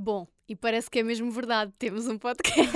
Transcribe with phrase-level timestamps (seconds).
[0.00, 2.70] Bom, e parece que é mesmo verdade, temos um podcast.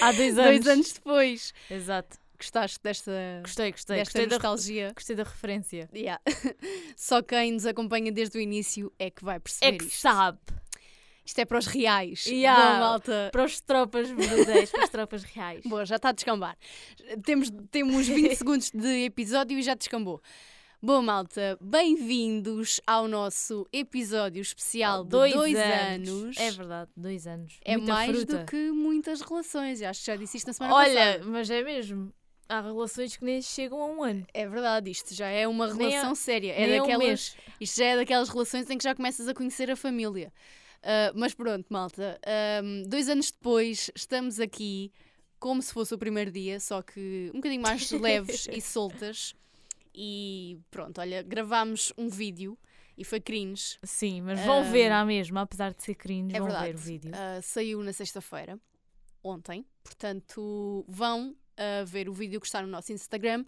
[0.00, 0.50] Há dois anos.
[0.50, 1.54] Dois anos depois.
[1.70, 2.18] Exato.
[2.38, 3.96] Gostaste desta, Gostei, gostei.
[3.98, 4.92] desta Gostei da, nostalgia?
[4.94, 5.88] gostei da referência.
[5.94, 6.20] Yeah.
[6.96, 10.00] Só quem nos acompanha desde o início é que vai perceber É que isto.
[10.00, 10.38] sabe.
[11.24, 12.26] Isto é para os reais.
[12.26, 12.72] Yeah.
[12.72, 13.28] Bom, malta.
[13.30, 15.62] Para os tropas verdadeiras, para as tropas reais.
[15.68, 16.56] Boa, já está a descambar.
[17.24, 20.20] Temos, temos 20 segundos de episódio e já descambou.
[20.84, 26.36] Bom, malta, bem-vindos ao nosso episódio especial de dois, anos.
[26.36, 27.60] É verdade, dois anos.
[27.64, 28.38] É Muita mais fruta.
[28.38, 29.80] do que muitas relações.
[29.80, 31.24] Eu acho que já disse isto na semana Olha, passada.
[31.26, 32.12] mas é mesmo.
[32.48, 34.26] Há relações que nem chegam a um ano.
[34.34, 36.52] É verdade, isto já é uma relação séria.
[36.52, 37.36] É um daquelas, mês.
[37.60, 40.32] isto já é daquelas relações em que já começas a conhecer a família.
[40.82, 42.18] Ah, mas pronto, malta.
[42.26, 44.90] ahm, dois anos depois, estamos aqui
[45.38, 49.32] como se fosse o primeiro dia, só que um bocadinho mais leves e soltas.
[49.94, 52.58] E pronto, olha, gravámos um vídeo
[52.96, 53.78] e foi cringe.
[53.82, 56.68] Sim, mas vão ver Ahm, à mesma, apesar de ser cringe, É vão verdade.
[56.72, 57.12] ver o vídeo.
[57.14, 58.58] Ah, saiu na sexta-feira,
[59.22, 59.64] ontem.
[59.82, 63.44] Portanto, vão ah, ver o vídeo que está no nosso Instagram.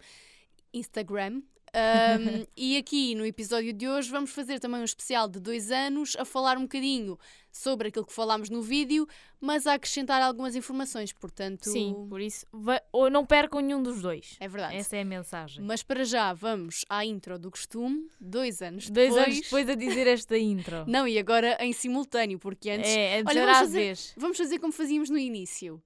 [0.73, 1.41] Instagram.
[1.73, 6.15] Ahm, e aqui no episódio de hoje vamos fazer também um especial de dois anos
[6.17, 7.17] a falar um bocadinho
[7.57, 9.07] sobre aquilo que falámos no vídeo,
[9.39, 11.13] mas a acrescentar algumas informações.
[11.13, 12.45] Portanto, Sim, por isso,
[12.91, 14.35] ou não percam nenhum dos dois.
[14.41, 14.75] é verdade.
[14.75, 15.63] Essa é a mensagem.
[15.63, 19.25] Mas para já vamos à intro do costume, dois anos Dois depois.
[19.27, 20.83] anos depois a dizer esta intro.
[20.89, 24.13] Não, e agora em simultâneo, porque antes é, antes Olha, vamos às fazer- vezes.
[24.17, 25.81] Vamos fazer como fazíamos no início.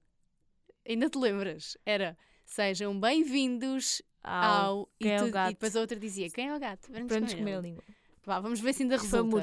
[0.88, 1.76] Ainda te lembras?
[1.86, 4.88] Era sejam bem-vindos Ao ao.
[4.98, 6.90] E, quem é o tu- e depois a outra dizia quem é o gato?
[6.90, 7.84] Vamos para nos comer comer a ele." língua.
[8.24, 9.40] Vá, vamos ver se ainda resulta.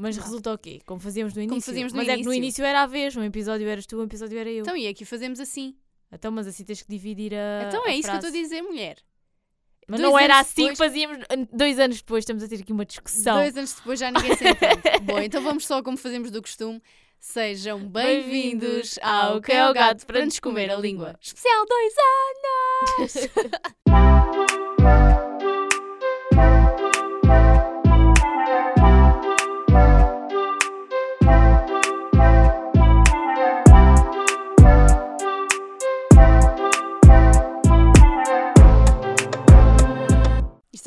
[0.00, 0.22] Mas Vá.
[0.24, 0.80] resulta o quê?
[0.86, 1.60] Como fazíamos no início.
[1.62, 2.62] fazíamos no mas é que no início.
[2.62, 3.14] início era a vez.
[3.16, 4.62] Um episódio eras tu, um episódio era eu.
[4.62, 5.76] Então, Então, e aqui fazemos assim.
[6.32, 7.64] mas assim tens que dividir a.
[7.68, 8.42] então é a isso que eu estou a frase.
[8.42, 8.96] dizer, mulher.
[9.86, 11.18] Mas Dois não era assim depois- que fazíamos.
[11.52, 13.36] Dois anos depois estamos a ter aqui uma discussão.
[13.36, 14.80] Dois anos depois já ninguém se entende.
[15.04, 16.80] Bom, então vamos só como fazemos do costume.
[17.18, 21.14] Sejam bem-vindos ao Que é o Gato para nos comer a língua.
[21.20, 21.94] Especial dois
[22.98, 23.28] anos!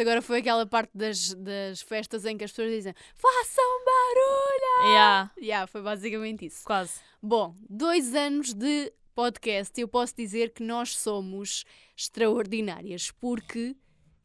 [0.03, 4.91] agora foi aquela parte das, das festas em que as pessoas dizem façam barulho!
[4.93, 6.63] Yeah, Yeah, foi basicamente isso.
[6.63, 6.99] quase.
[7.21, 11.63] Bom, dois anos de podcast, eu posso dizer que nós somos
[11.95, 13.75] extraordinárias, porque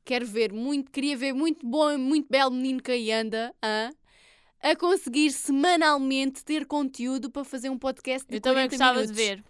[0.05, 3.91] quero ver muito, queria ver muito bom, muito belo menino que aí anda, hã?
[4.61, 9.17] a conseguir semanalmente ter conteúdo para fazer um podcast de Eu também 40 gostava minutos.
[9.17, 9.45] de ver.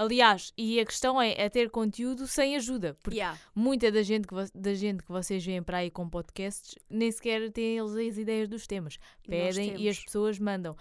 [0.00, 2.96] Aliás, e a questão é, é ter conteúdo sem ajuda.
[3.02, 3.38] Porque Yeah.
[3.54, 7.52] muita da gente, que da gente que vocês veem para aí com podcasts nem sequer
[7.52, 8.98] têm eles as ideias dos temas.
[9.28, 10.74] Pedem e as pessoas mandam.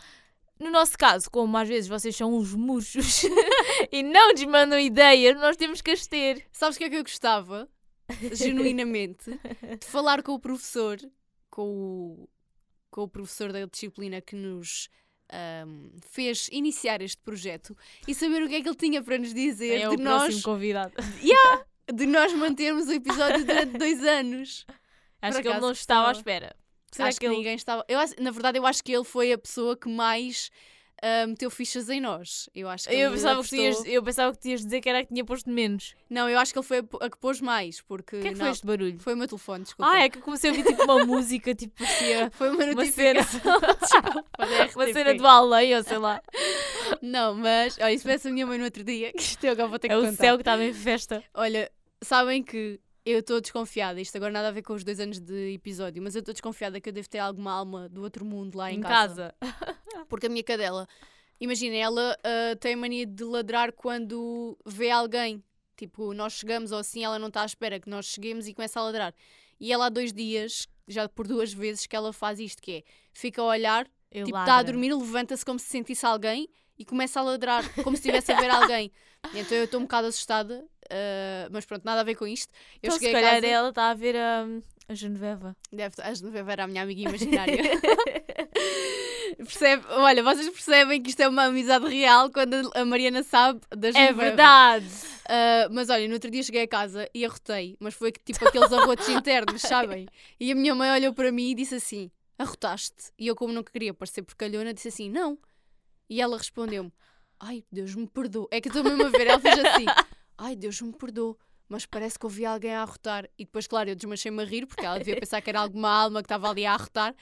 [0.58, 3.24] No nosso caso, como às vezes vocês são uns murchos
[3.92, 6.46] e não nos mandam ideias, nós temos que as ter.
[6.50, 7.68] Sabes o que é que eu gostava,
[8.32, 9.38] genuinamente,
[9.78, 10.98] de falar com o professor,
[11.50, 12.30] com o,
[12.90, 14.90] com o professor da disciplina que nos
[15.32, 17.76] ahm, fez iniciar este projeto
[18.08, 20.24] e saber o que é que ele tinha para nos dizer É de, o nós,
[20.24, 20.94] próximo convidado.
[21.94, 24.66] de nós mantermos o episódio durante dois anos.
[25.22, 26.56] Acho Por que ele não estava à espera.
[26.92, 27.38] Será acho que que, ele...
[27.38, 27.84] ninguém estava.
[27.88, 30.50] Eu, na verdade, eu acho que ele foi a pessoa que mais
[31.02, 32.50] ah, meteu fichas em nós.
[32.54, 34.82] Eu acho que Eu pensava, que tu ias, apostou- eu pensava que tu ias dizer
[34.82, 35.96] que era a que tinha posto menos.
[36.10, 38.18] Não, eu acho que ele foi a, a que pôs mais, porque.
[38.18, 39.00] O que é que não, foi este barulho?
[39.00, 39.92] Foi o meu telefone, desculpa.
[39.92, 42.86] Ah, é que eu comecei a ouvir tipo uma música, tipo parecia Foi uma uma
[42.88, 43.60] cena, notificação.
[43.80, 44.26] Desculpa,
[44.76, 46.22] uma cena do além, ou sei lá.
[47.02, 49.68] Não, mas olha, isso parece a minha mãe no outro dia, que isto eu agora
[49.68, 50.16] vou ter que É o contar.
[50.18, 51.24] céu que estava em festa.
[51.34, 51.72] Olha,
[52.04, 55.54] sabem que eu estou desconfiada, isto agora nada a ver com os dois anos de
[55.54, 58.72] episódio, mas eu estou desconfiada que eu devo ter alguma alma do outro mundo lá
[58.72, 59.34] em, em casa.
[59.40, 59.78] casa.
[60.08, 60.88] Porque a minha cadela,
[61.40, 65.44] imagina, ela ah, tem mania de ladrar quando vê alguém.
[65.76, 68.80] Tipo, nós chegamos ou assim, ela não está à espera que nós cheguemos e começa
[68.80, 69.14] a ladrar.
[69.60, 72.84] E ela há dois dias, já por duas vezes, que ela faz isto, que é,
[73.14, 77.20] fica a olhar Eu Tipo, está a dormir, levanta-se como se sentisse alguém e começa
[77.20, 78.92] a ladrar, como se estivesse a ver alguém.
[79.34, 82.52] Então eu estou um bocado assustada, ah, mas pronto, nada a ver com isto.
[82.82, 84.46] Eu Então, se cheguei a calhar casa, ela está a ver a,
[84.88, 85.56] a Genoveva.
[85.72, 87.62] deve a Genoveva era a minha amiga imaginária.
[89.52, 89.84] Percebe?
[89.90, 94.14] Olha, vocês percebem que isto é uma amizade real quando a Mariana sabe da É
[94.14, 94.88] verdade!
[95.28, 98.72] Ah, mas olha, no outro dia cheguei a casa e arrotei, mas foi tipo aqueles
[98.74, 100.08] arrotos internos, sabem?
[100.40, 103.12] E a minha mãe olhou para mim e disse assim: Arrotaste?
[103.18, 105.38] E eu, como não queria parecer porcalhona, disse assim: Não.
[106.10, 106.92] E ela respondeu-me:
[107.40, 108.48] Ai, Deus me perdoe.
[108.50, 109.86] É que estou mesmo a ver, ela fez assim:
[110.38, 111.36] Ai, Deus me perdoe.
[111.70, 113.30] Mas parece que ouvi alguém a arrotar.
[113.38, 116.22] E depois, claro, eu desmanchei-me a rir, porque ela devia pensar que era alguma alma
[116.22, 117.16] que estava ali a arrotar.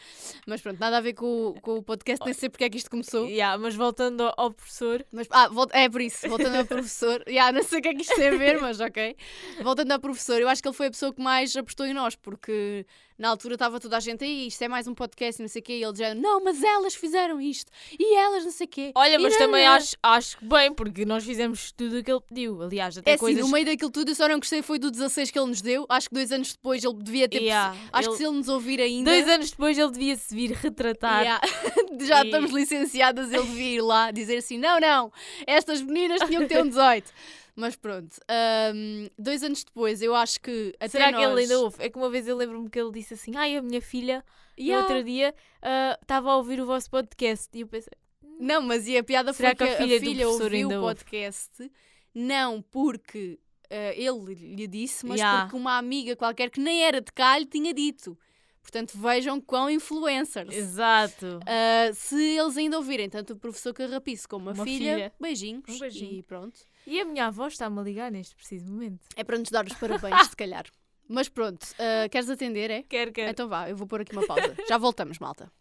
[0.47, 2.77] Mas pronto, nada a ver com, o- com o podcast, nem sei porque é que
[2.77, 3.27] isto começou.
[3.27, 7.23] Yeah, mas voltando ao, professor, Mas, ah, é por isso, voltando ao professor.
[7.27, 9.15] Yeah, não sei o que é que isto tem a ver, mas ok.
[9.61, 12.15] Voltando ao professor, eu acho que ele foi a pessoa que mais apostou em nós,
[12.15, 12.85] porque
[13.17, 15.63] na altura estava toda a gente aí, isto é mais um podcast, não sei o
[15.63, 18.91] quê, e ele dizia, não, mas elas fizeram isto, e elas não sei o quê.
[18.95, 22.61] olha, mas também acho, acho que bem, porque nós fizemos tudo o que ele pediu.
[22.61, 23.41] Aliás, até É assim, coisas.
[23.43, 25.85] no meio daquilo tudo, eu só não gostei foi do 16 que ele nos deu.
[25.89, 27.41] Acho que dois anos depois ele devia ter.
[27.41, 29.09] Yeah, Acho ele- que se ele nos ouvir ainda.
[29.11, 31.21] Dois anos depois ele devia se vir retratar.
[31.21, 31.41] Yeah.
[32.05, 35.11] Já E- estamos licenciadas, ele devia ir lá dizer assim: não, não,
[35.45, 37.11] estas meninas tinham que ter um 18.
[37.59, 40.73] Mas pronto, ahm, dois anos depois, eu acho que.
[40.75, 41.31] Até Será que nós...
[41.31, 41.75] ele ainda ouve?
[41.83, 44.23] É que uma vez eu lembro-me que ele disse assim: Ai, a minha filha,
[44.59, 44.87] Yeah.
[44.87, 47.49] no outro dia, ah, estava a ouvir o vosso podcast.
[47.57, 47.91] E eu pensei:
[48.39, 50.43] Não, mas e a piada Será foi que que a a filha filha, do professor
[50.53, 50.95] ouviu o ouve?
[50.95, 51.71] podcast,
[52.13, 53.39] não porque
[53.71, 55.41] ah, ele lhe disse, mas Yeah.
[55.45, 58.15] porque uma amiga qualquer que nem era de cá lhe tinha dito.
[58.61, 60.53] Portanto, vejam quão influencers.
[60.53, 61.39] Exato.
[61.47, 65.13] Ah, se eles ainda ouvirem tanto o professor Carrapice como a Uma filha, filha.
[65.19, 66.19] beijinhos Um beijinho.
[66.19, 66.59] e pronto.
[66.87, 69.05] E a minha avó está-me a ligar neste preciso momento.
[69.17, 70.65] É para nos dar os parabéns, se calhar.
[71.09, 72.81] Mas pronto, ah, queres atender, é?
[72.81, 73.29] Quer, quer.
[73.29, 74.55] Então vá, eu vou pôr aqui uma pausa.
[74.69, 75.51] Já voltamos, malta.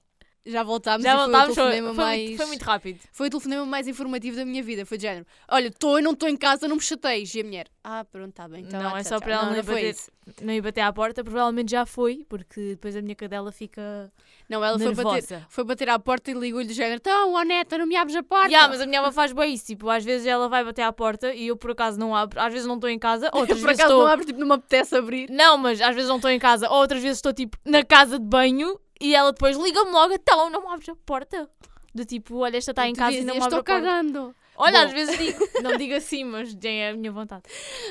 [0.46, 2.22] Já voltámos Já voltámos, foi foi, mais...
[2.22, 3.00] muito, foi muito rápido.
[3.12, 4.86] Foi o telefonema mais informativo da minha vida.
[4.86, 5.26] Foi de género.
[5.48, 7.34] Olha, estou e não estou em casa, não me chateis.
[7.34, 8.62] E a mulher, ah, pronto, está bem.
[8.62, 9.20] Então, não, é tchau, só tchau.
[9.22, 9.96] para ela não, não, não bater,
[10.42, 11.24] não ir bater à porta.
[11.24, 14.12] Provavelmente já foi, porque depois a minha cadela fica
[14.48, 16.96] Não, ela foi bater, foi bater à porta e ligou-lhe de género.
[16.96, 18.52] Então, ó neta, não me abres a porta.
[18.52, 19.66] Ya, mas a minha avó faz bem isso.
[19.66, 22.40] Tipo, às vezes ela vai bater à porta e eu por acaso não abro.
[22.40, 24.04] Às vezes não estou em casa, outras Por vezes acaso estou.
[24.04, 25.28] não abres, tipo, não me apetece abrir.
[25.28, 28.16] Não, mas às vezes não estou em casa, ou outras vezes estou tipo na casa
[28.18, 31.50] de banho e ela depois liga-me logo, então não abres a porta.
[31.94, 33.86] Do tipo, olha, esta está em casa e não abre estou a porta.
[33.86, 34.34] cagando.
[34.58, 34.86] Olha, Bom.
[34.86, 37.44] às vezes digo, não digo assim, mas é a minha vontade.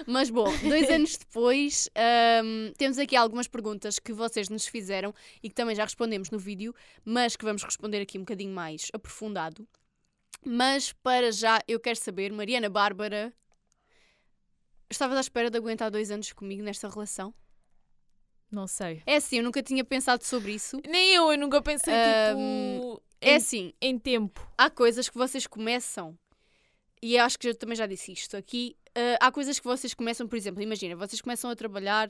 [0.08, 1.90] Mas bom, dois anos depois,
[2.44, 6.40] hum, temos aqui algumas perguntas que vocês nos fizeram e que também já respondemos no
[6.40, 6.74] vídeo,
[7.04, 9.68] mas que vamos responder aqui um bocadinho mais aprofundado.
[10.44, 13.34] Mas para já eu quero saber, Mariana Bárbara,
[14.90, 17.34] estavas à espera de aguentar dois anos comigo nesta relação?
[18.56, 19.04] Não sei.
[19.06, 20.80] É assim, eu nunca tinha pensado sobre isso.
[20.88, 24.40] Nem eu, eu nunca pensei Ahm, tipo É em, assim, em tempo.
[24.58, 26.18] há coisas que vocês começam,
[27.02, 28.78] e acho que eu também já disse isto aqui.
[28.96, 32.10] ah, há coisas que vocês começam, por exemplo, imagina, vocês começam a trabalhar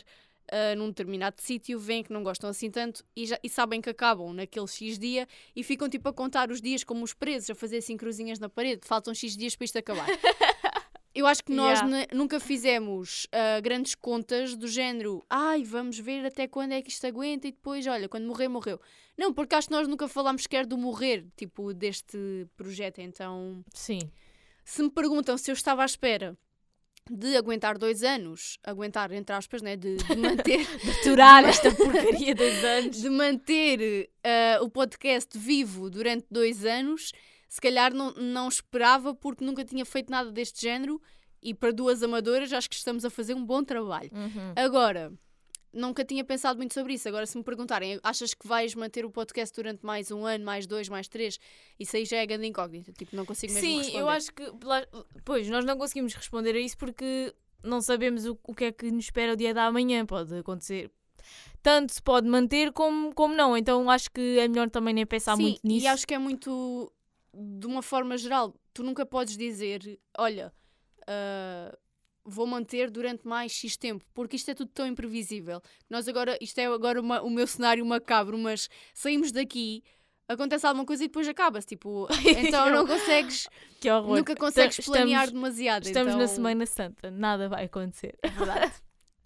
[0.51, 3.89] ah, num determinado sítio, veem que não gostam assim tanto e, já, e sabem que
[3.89, 7.55] acabam naquele X dia e ficam tipo a contar os dias como os presos, a
[7.55, 10.05] fazer assim cruzinhas na parede, faltam X dias para isto acabar.
[11.15, 12.07] Eu acho que nós Yeah.
[12.13, 17.07] nunca fizemos ah, grandes contas do género, ai, vamos ver até quando é que isto
[17.07, 18.79] aguenta e depois, olha, quando morrer, morreu.
[19.17, 22.99] Não, porque acho que nós nunca falámos sequer do morrer, tipo, deste projeto.
[22.99, 23.99] Então, Sim.
[24.65, 26.37] se me perguntam se eu estava à espera
[27.09, 30.65] de aguentar dois anos, aguentar, entre aspas, né, de, de manter,
[30.99, 32.97] Aturar esta porcaria dos anos.
[33.01, 37.11] de manter ah, o podcast vivo durante dois anos,
[37.55, 41.01] se calhar não, não esperava porque nunca tinha feito nada deste género
[41.41, 44.11] e para duas amadoras acho que estamos a fazer um bom trabalho.
[44.13, 44.51] Uhum.
[44.57, 45.13] Agora,
[45.71, 47.07] nunca tinha pensado muito sobre isso.
[47.07, 50.67] Agora, se me perguntarem, achas que vais manter o podcast durante mais um ano, mais
[50.67, 51.39] dois, mais três?
[51.79, 52.91] Isso aí já é grande incógnita.
[52.91, 53.99] Tipo, não consigo mesmo Sim, responder.
[54.01, 54.43] eu acho que.
[55.23, 58.91] Pois, nós não conseguimos responder a isso porque não sabemos o, o que é que
[58.91, 60.05] nos espera o dia da manhã.
[60.05, 60.91] Pode acontecer.
[61.63, 63.55] Tanto se pode manter como, como não.
[63.55, 65.85] Então acho que é melhor também nem pensar Sim, muito nisso.
[65.85, 66.91] e acho que é muito,
[67.35, 70.53] de uma forma geral, tu nunca podes dizer, olha,
[71.07, 71.77] ah,
[72.23, 75.61] vou manter durante mais X tempo, porque isto é tudo tão imprevisível.
[75.89, 79.83] Nós agora, isto é agora uma- o meu cenário macabro, mas saímos daqui,
[80.27, 82.07] acontece alguma coisa e depois acaba-se, tipo,
[82.55, 83.47] então não consegues,
[83.79, 84.17] Que horror.
[84.17, 85.83] nunca consegues Estamos- planear demasiado.
[85.85, 88.17] Estamos na então- Semana Santa, nada vai acontecer.
[88.23, 88.73] É verdade.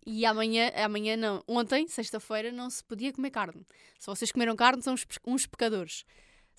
[0.06, 3.64] E amanhã, amanhã não, ontem, sexta-feira, não se podia comer carne.
[4.00, 4.96] Se vocês comeram carne, são
[5.28, 6.04] uns pecadores.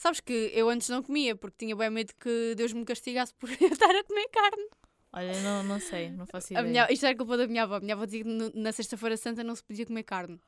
[0.01, 3.51] Sabes que eu antes não comia, porque tinha bem medo que Deus me castigasse por
[3.61, 4.67] eu estar a comer carne.
[5.13, 6.67] Olha, não, não sei, não faço A ideia.
[6.67, 7.75] minha, isto era culpa da minha avó.
[7.75, 10.41] A minha avó dizia que na sexta-feira santa não se podia comer carne.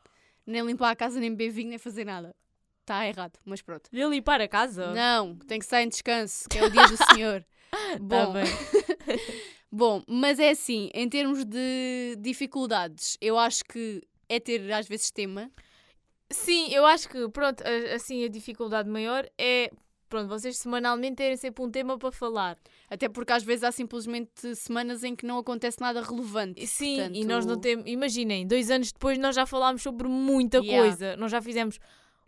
[0.47, 2.35] Nem limpar a casa, nem beber vinho, nem fazer nada.
[2.81, 3.91] Está errado, mas pronto.
[3.93, 4.91] De limpar a casa?
[4.95, 7.45] Não, tem que estar em descanso, que é o dia do Senhor.
[7.73, 8.45] Tá Bom, bem.
[9.71, 15.11] Bom, mas é assim, em termos de dificuldades, eu acho que é ter às vezes
[15.11, 15.51] tema.
[16.33, 17.63] Sim, eu acho que, pronto,
[17.95, 19.71] assim a dificuldade maior é,
[20.09, 22.57] pronto, vocês semanalmente terem sempre um tema para falar.
[22.91, 26.67] Até porque às vezes há simplesmente semanas em que não acontece nada relevante.
[26.67, 30.59] Sim, Portanto, e nós não temos, imaginem, dois anos depois nós já falámos sobre muita
[30.59, 30.83] Yeah.
[30.89, 31.79] coisa, nós já fizemos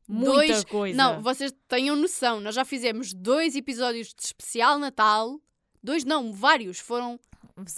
[0.09, 0.97] muita Dois- coisa.
[0.97, 5.39] Não, vocês tenham noção, nós já fizemos dois episódios de especial Natal.
[5.83, 6.79] Dois não, vários.
[6.79, 7.19] Foram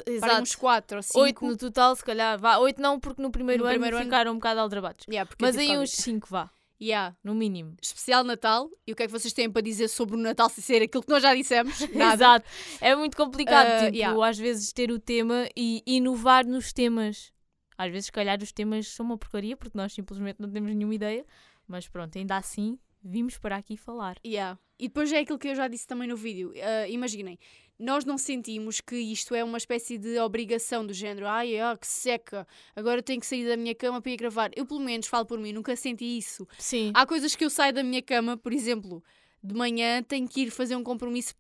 [0.07, 0.43] Exato.
[0.43, 1.19] uns 4 ou 5.
[1.21, 2.39] Oito no total, se calhar.
[2.39, 5.05] Vá, oito não, porque no primeiro No ano primeiro ano- ficaram um bocado aldrabados.
[5.09, 6.51] Yeah, Mas aí uns cinco, vá.
[6.81, 7.17] Yeah.
[7.25, 7.75] No mínimo.
[7.81, 8.69] Especial Natal.
[8.87, 11.03] E o que é que vocês têm para dizer sobre o Natal sem ser aquilo
[11.03, 11.79] que nós já dissemos?
[11.91, 12.47] Exato.
[12.81, 14.27] É muito complicado, Ah, tipo, yeah.
[14.29, 17.33] às vezes ter o tema e inovar nos temas.
[17.79, 20.95] Às vezes, se calhar, os temas são uma porcaria, porque nós simplesmente não temos nenhuma
[20.95, 21.25] ideia.
[21.69, 24.17] Mas pronto, ainda assim, vimos para aqui falar.
[24.25, 24.59] Yeah.
[24.79, 26.53] E depois é aquilo que eu já disse também no vídeo.
[26.63, 27.39] Ah, imaginem,
[27.79, 31.27] nós não sentimos que isto é uma espécie de obrigação do género.
[31.27, 34.51] Ai, ah, que seca, agora tenho que sair da minha cama para ir gravar.
[34.57, 36.47] Eu, pelo menos, falo por mim, nunca senti isso.
[36.59, 36.91] Sim.
[36.95, 39.03] Há coisas que eu saio da minha cama, por exemplo,
[39.43, 41.35] de manhã tenho que ir fazer um compromisso,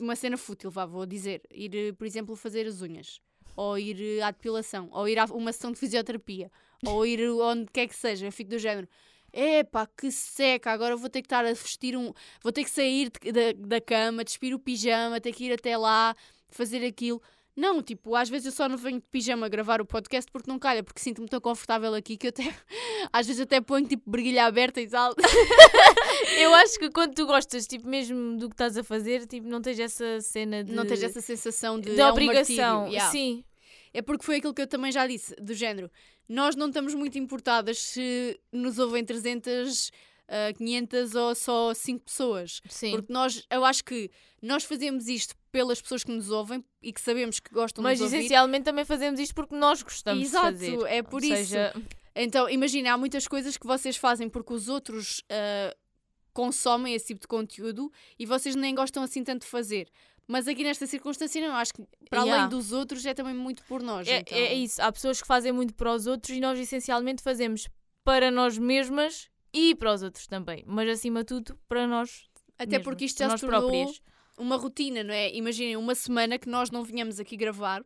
[0.00, 1.42] uma cena fútil, vá, vou dizer.
[1.50, 3.20] Ir, por exemplo, fazer as unhas.
[3.54, 4.88] Ou ir à depilação.
[4.92, 6.50] Ou ir a uma sessão de fisioterapia.
[6.84, 8.26] ou ir onde quer que seja.
[8.26, 8.88] Eu fico do género.
[9.32, 12.12] Epá, que seca, agora vou ter que estar a vestir um.
[12.42, 15.76] Vou ter que sair de- da, da cama, despir o pijama, ter que ir até
[15.76, 16.14] lá,
[16.50, 17.22] fazer aquilo.
[17.54, 20.58] Não, tipo, às vezes eu só não venho de pijama gravar o podcast porque não
[20.58, 22.42] calha, porque sinto-me tão confortável aqui que eu até.
[23.12, 25.12] Às vezes até ponho tipo briguilha aberta e tal.
[26.38, 29.60] Eu acho que quando tu gostas, tipo, mesmo do que estás a fazer, tipo, não
[29.60, 30.72] tens essa cena de...
[30.72, 31.94] Não tens essa sensação de.
[31.94, 32.80] de é um obrigação.
[32.82, 32.92] martírio.
[32.92, 33.10] Yeah.
[33.10, 33.44] Sim.
[33.94, 35.90] É porque foi aquilo que eu também já disse, do género.
[36.28, 39.90] Nós não estamos muito importadas se nos ouvem 300,
[40.28, 42.60] ah, 500 ou só 5 pessoas.
[42.68, 42.92] Sim.
[42.92, 47.00] Porque nós, eu acho que nós fazemos isto pelas pessoas que nos ouvem e que
[47.00, 48.16] sabemos que gostam Mas de ouvir.
[48.18, 50.86] essencialmente também fazemos isto porque nós gostamos Exato, de fazer.
[50.88, 51.36] é por Ou isso.
[51.50, 51.74] seja,
[52.16, 55.74] Então, imagina, há muitas coisas que vocês fazem porque os outros ah,
[56.32, 59.88] consomem esse tipo de conteúdo e vocês nem gostam assim tanto de fazer.
[60.32, 62.44] Mas aqui nesta circunstância não, acho que para Yeah.
[62.44, 64.08] além dos outros é também muito por nós.
[64.08, 64.38] é, então.
[64.38, 64.80] é isso.
[64.80, 67.68] Há pessoas que fazem muito para os outros e nós essencialmente fazemos
[68.02, 70.64] para nós mesmas e para os outros também.
[70.66, 72.24] Mas acima de tudo, para nós.
[72.58, 74.00] Até mesmas, porque isto já se tornou próprias.
[74.38, 75.30] uma rotina, não é?
[75.34, 77.84] Imaginem, uma semana que nós não vinhamos aqui gravar,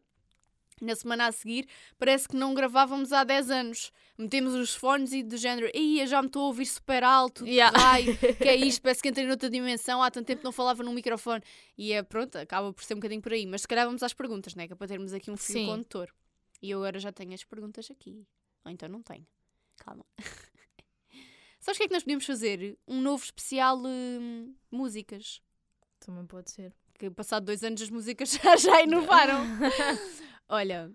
[0.84, 1.66] na semana a seguir,
[1.98, 3.92] parece que não gravávamos há 10 anos.
[4.18, 7.76] Metemos os fones e do género, ia já me estou a ouvir super alto, Yeah.
[7.78, 10.92] raio, que é isto, parece que entrei noutra dimensão, há tanto tempo não falava num
[10.92, 11.42] microfone.
[11.76, 13.46] E é pronto, acaba por ser um bocadinho por aí.
[13.46, 14.66] Mas se calhar vamos às perguntas, não é?
[14.66, 15.66] Que é para termos aqui um fio Sim.
[15.66, 16.08] condutor.
[16.62, 18.26] E eu agora já tenho as perguntas aqui.
[18.64, 19.26] Ou então não tenho.
[19.76, 20.04] Calma.
[21.60, 22.78] Sabes o que é que nós podíamos fazer?
[22.86, 25.42] Um novo especial hum, músicas
[25.98, 26.72] Também pode ser.
[26.98, 29.40] que passado dois anos as músicas já, já inovaram.
[30.48, 30.90] Olha,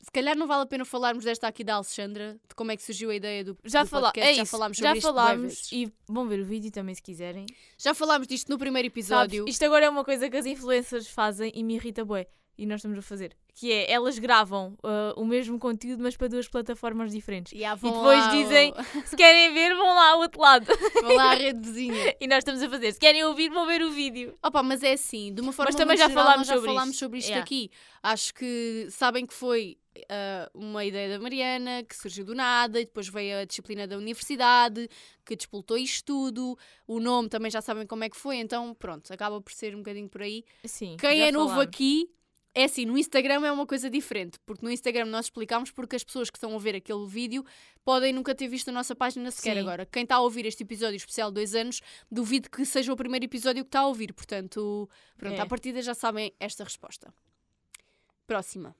[0.00, 2.82] se calhar não vale a pena falarmos desta aqui da Alexandra, de como é que
[2.82, 4.30] surgiu a ideia do, Já, do fala podcast.
[4.32, 7.02] é já isso, falámos sobre já isto falámos e vão ver o vídeo também se
[7.02, 7.46] quiserem.
[7.78, 9.48] Já falámos disto no primeiro Sabes, episódio.
[9.48, 12.26] isto agora é uma coisa que as influencers fazem e me irrita bué.
[12.62, 13.36] E nós estamos a fazer.
[13.54, 17.52] Que é, elas gravam ah, o mesmo conteúdo, mas para duas plataformas diferentes.
[17.52, 20.66] E, ah, E depois dizem, ao- se querem ver, vão lá ao outro lado.
[21.02, 22.14] vão lá à rede vizinha.
[22.20, 22.92] E nós estamos a fazer.
[22.92, 24.38] Se querem ouvir, vão ver o vídeo.
[24.40, 26.68] Opa, mas é assim, de uma forma Mas também já geral, falámos nós já sobre
[26.70, 27.00] falámos isto.
[27.00, 27.42] sobre isto Yeah.
[27.44, 27.70] aqui.
[28.00, 29.76] Acho que sabem que foi
[30.08, 33.96] ah, uma ideia da Mariana, que surgiu do nada, e depois veio a disciplina da
[33.96, 34.88] universidade,
[35.26, 36.56] que despoltou isto tudo.
[36.86, 39.78] O nome também já sabem como é que foi, então pronto, acaba por ser um
[39.78, 40.44] bocadinho por aí.
[40.64, 40.96] Sim.
[40.98, 41.66] Quem é novo falámos.
[41.66, 42.08] aqui,
[42.54, 46.04] é assim, no Instagram é uma coisa diferente, porque no Instagram nós explicamos porque as
[46.04, 47.44] pessoas que estão a ver aquele vídeo
[47.84, 49.60] podem nunca ter visto a nossa página sequer Sim.
[49.60, 49.86] agora.
[49.86, 51.80] Quem está a ouvir este episódio especial de dois anos,
[52.10, 55.40] duvido que seja o primeiro episódio que está a ouvir, portanto, pronto, É.
[55.40, 57.12] à partida já sabem esta resposta.
[58.26, 58.76] Próxima.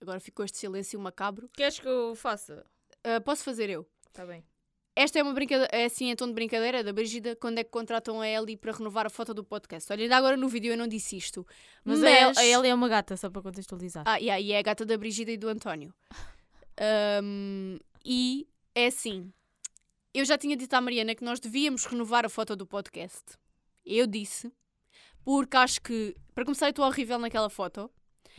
[0.00, 1.48] Agora ficou este silêncio macabro.
[1.54, 2.66] Queres que eu faça?
[3.04, 3.88] Ah, posso fazer eu?
[4.08, 4.44] Está bem.
[4.94, 7.70] Esta é uma brincadeira, é assim em tom de brincadeira da Brígida, quando é que
[7.70, 9.90] contratam a Ellie para renovar a foto do podcast.
[9.90, 11.46] Olha, ainda agora no vídeo eu não disse isto.
[11.82, 14.04] Mas, A, El- a Ellie é uma gata, só para contextualizar.
[14.06, 15.94] Ah, yeah, e é a gata da Brígida e do António.
[16.78, 19.32] Ahm, e é assim,
[20.12, 23.22] eu já tinha dito à Mariana que nós devíamos renovar a foto do podcast.
[23.86, 24.52] Eu disse,
[25.24, 27.90] porque acho que, para começar, eu estou horrível naquela foto.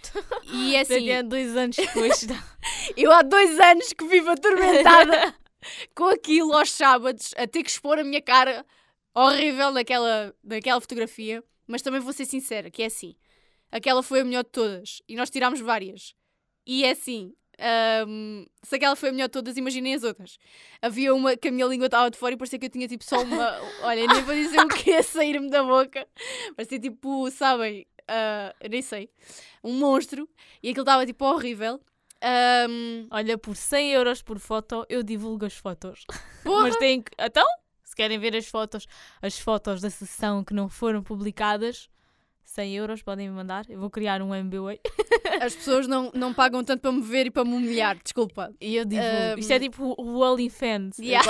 [0.54, 2.28] E é assim, dois anos depois.
[2.98, 5.34] eu há dois anos que vivo atormentada
[5.96, 8.66] com aquilo aos sábados, a ter que expor a minha cara
[9.14, 11.44] horrível naquela, naquela fotografia.
[11.68, 13.16] Mas também vou ser sincera, que é assim.
[13.72, 15.02] Aquela foi a melhor de todas.
[15.08, 16.14] E nós tirámos várias.
[16.66, 17.34] E é assim.
[17.60, 20.38] ahm, se aquela foi a melhor de todas, imaginem as outras.
[20.82, 23.04] Havia uma que a minha língua estava de fora e parecia que eu tinha tipo
[23.04, 23.60] só uma.
[23.84, 26.08] Olha, nem vou dizer o que é sair-me da boca.
[26.56, 27.88] Parecia tipo, sabem?
[28.60, 29.10] eu nem sei.
[29.64, 30.30] Um monstro.
[30.62, 31.80] E aquilo estava tipo horrível.
[32.24, 36.06] Ahm, Olha, por 100 euros por foto, eu divulgo as fotos.
[36.44, 36.64] porra!
[36.64, 37.12] Mas têm que.
[37.20, 37.46] Então,
[37.84, 38.88] se querem ver as fotos,
[39.22, 41.90] as fotos da sessão que não foram publicadas,
[42.46, 43.66] 100 euros podem me mandar.
[43.70, 44.80] Eu vou criar um MBA
[45.42, 48.54] As pessoas não, não pagam tanto para me ver e para me humilhar, desculpa.
[48.62, 49.36] e eu divulgo.
[49.36, 51.00] Um, Isto é tipo o OnlyFans.
[51.00, 51.30] Yeah.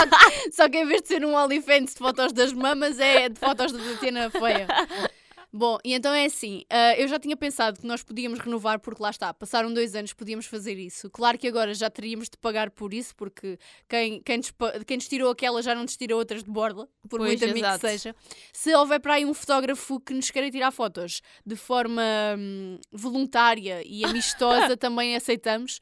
[0.52, 3.72] Só que em vez de ser um OnlyFans de fotos das mamas, é de fotos
[3.72, 4.66] da Tatiana feia.
[5.52, 9.02] Bom, e então é assim, ah, eu já tinha pensado que nós podíamos renovar, porque
[9.02, 11.10] lá está, passaram dois anos, podíamos fazer isso.
[11.10, 14.52] Claro que agora já teríamos de pagar por isso, porque quem, quem, nos,
[14.86, 17.58] quem nos tirou aquela já não nos tira outras de borla, por Pois, muito amigo
[17.66, 17.80] exato.
[17.80, 18.14] que seja.
[18.52, 22.02] Se houver para aí um fotógrafo que nos queira tirar fotos de forma
[22.38, 25.80] hum, voluntária e amistosa, também aceitamos.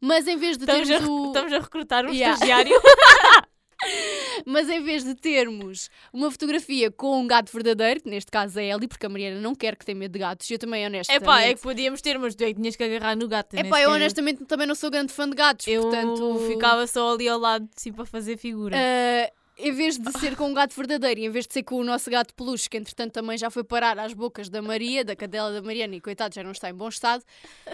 [0.00, 1.26] Mas em vez de Estamos a, termos rec- o...
[1.28, 2.34] estamos a recrutar um Yeah.
[2.34, 2.74] estagiário.
[4.46, 8.68] Mas em vez de termos uma fotografia com um gato verdadeiro, que neste caso é
[8.68, 11.22] Ellie, porque a Mariana não quer que tenha medo de gatos, e eu também honestamente...
[11.22, 13.54] É pá, é que podíamos ter, mas tu é que tinhas que agarrar no gato.
[13.54, 16.46] É pá, eu honestamente também não sou grande fã de gatos, Eu portanto...
[16.46, 18.76] ficava só ali ao lado, assim, para fazer figura.
[18.76, 21.76] ah, em vez de ser com um gato verdadeiro e em vez de ser com
[21.76, 25.14] o nosso gato peluche, que entretanto também já foi parar às bocas da Maria, da
[25.14, 27.22] cadela da Mariana, e coitado já não está em bom estado,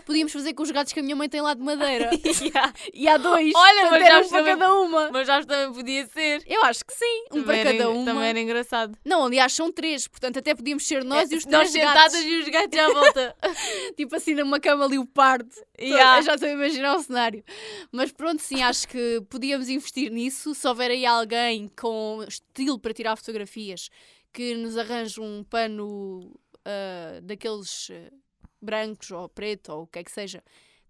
[0.05, 2.11] podíamos fazer com os gatos que a minha mãe tem lá de madeira.
[2.49, 2.73] Yeah.
[2.95, 5.11] e há dois, Olha, mas já um para cada uma.
[5.11, 6.43] Mas já também podia ser.
[6.47, 8.05] Eu acho que sim, um Também para era- cada uma.
[8.05, 8.97] Também era engraçado.
[9.05, 12.13] Não, aliás, são três, portanto até podíamos ser nós É, e os nós três sentadas
[12.13, 12.25] gatos.
[12.29, 13.37] e os gatos à volta.
[13.97, 15.49] tipo assim numa cama leopardo.
[15.81, 16.19] Yeah.
[16.19, 17.45] Eu já estou a imaginar o cenário.
[17.93, 20.55] Mas pronto, sim, acho que podíamos investir nisso.
[20.55, 23.89] Se houver aí alguém com estilo para tirar fotografias
[24.33, 28.15] que nos arranje um pano ah, daqueles ah,
[28.61, 30.43] brancos ou preto ou o que é que seja,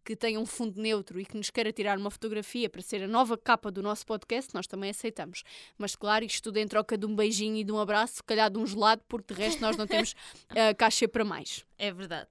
[0.04, 3.06] que tenha um fundo neutro e que nos queira tirar uma fotografia para ser a
[3.06, 5.44] nova capa do nosso podcast, nós também aceitamos.
[5.76, 8.50] Mas claro, isto tudo em troca de um beijinho e de um abraço, se calhar
[8.50, 10.14] de um gelado, porque de resto nós não temos
[10.50, 11.64] ah, cachê para mais.
[11.76, 12.30] É verdade.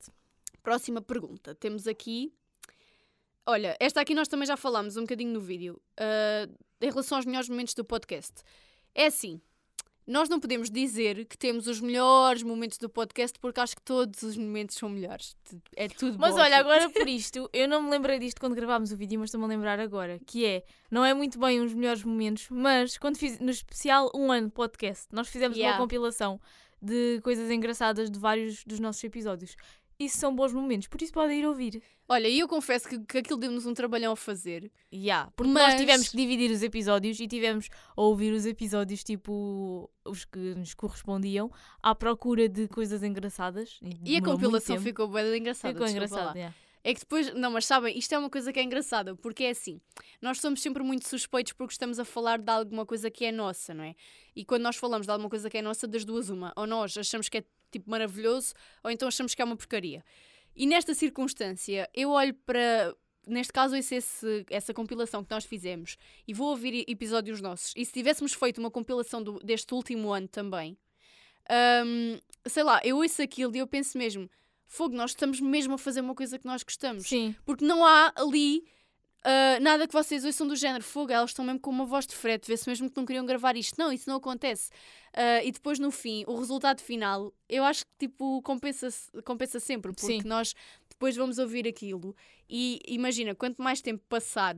[0.62, 1.56] Próxima pergunta.
[1.56, 2.34] Temos aqui.
[3.48, 5.82] Olha, esta aqui nós também já falámos um bocadinho no vídeo.
[5.98, 6.48] ah,
[6.82, 8.34] em relação aos melhores momentos do podcast.
[8.94, 9.42] É assim.
[10.06, 14.22] Nós não podemos dizer que temos os melhores momentos do podcast porque acho que todos
[14.22, 15.36] os momentos são melhores.
[15.76, 16.40] É tudo Mas bom.
[16.42, 19.44] olha, agora por isto, eu não me lembrei disto quando gravámos o vídeo, mas estou-me
[19.46, 23.38] a lembrar agora, que é, não é muito bem uns melhores momentos, mas quando fiz,
[23.40, 25.76] no especial um ano podcast, nós fizemos Yeah.
[25.78, 26.40] uma compilação
[26.82, 29.58] de coisas engraçadas de vários dos nossos episódios.
[30.00, 31.82] Isso são bons momentos, por isso podem ir ouvir.
[32.08, 34.72] Olha, e eu confesso que, que aquilo deu-nos um trabalhão a fazer.
[34.94, 39.04] Yeah, porque Mas- nós tivemos que dividir os episódios e tivemos a ouvir os episódios
[39.04, 41.52] tipo os que nos correspondiam
[41.82, 43.80] à procura de coisas engraçadas.
[43.82, 45.74] E a demorou muito compilação ficou bem engraçada.
[45.74, 46.36] ficou engraçado.
[46.36, 46.56] yeah.
[46.84, 49.50] É que depois, não, mas sabem, isto é uma coisa que é engraçada, porque é
[49.50, 49.82] assim,
[50.22, 53.74] nós somos sempre muito suspeitos porque estamos a falar de alguma coisa que é nossa,
[53.74, 53.94] não é?
[54.34, 56.98] E quando nós falamos de alguma coisa que é nossa, das duas, uma, ou nós
[56.98, 58.54] achamos que é tipo maravilhoso,
[58.84, 60.04] ou então achamos que é uma porcaria.
[60.56, 62.96] E nesta circunstância, eu olho para.
[63.30, 63.98] Neste caso, esse,
[64.50, 67.74] essa compilação que nós fizemos e vou ouvir episódios nossos.
[67.76, 70.78] E se tivéssemos feito uma compilação do- deste último ano também,
[71.86, 74.30] hum, sei lá, eu ouço aquilo e eu penso mesmo:
[74.66, 77.08] fogo, nós estamos mesmo a fazer uma coisa que nós gostamos.
[77.08, 77.36] Sim.
[77.46, 78.64] Porque não há ali
[79.30, 82.16] ah, nada que vocês ouçam do género fogo, elas estão mesmo com uma voz de
[82.16, 83.78] frete, vê-se mesmo que não queriam gravar isto.
[83.78, 84.70] Não, isso não acontece.
[85.14, 88.88] Ah, e depois no fim, o resultado final, eu acho que tipo compensa,
[89.26, 90.22] compensa sempre, porque Sim.
[90.24, 90.54] nós
[90.90, 92.16] depois vamos ouvir aquilo
[92.50, 94.56] e imagina, quanto mais tempo passar,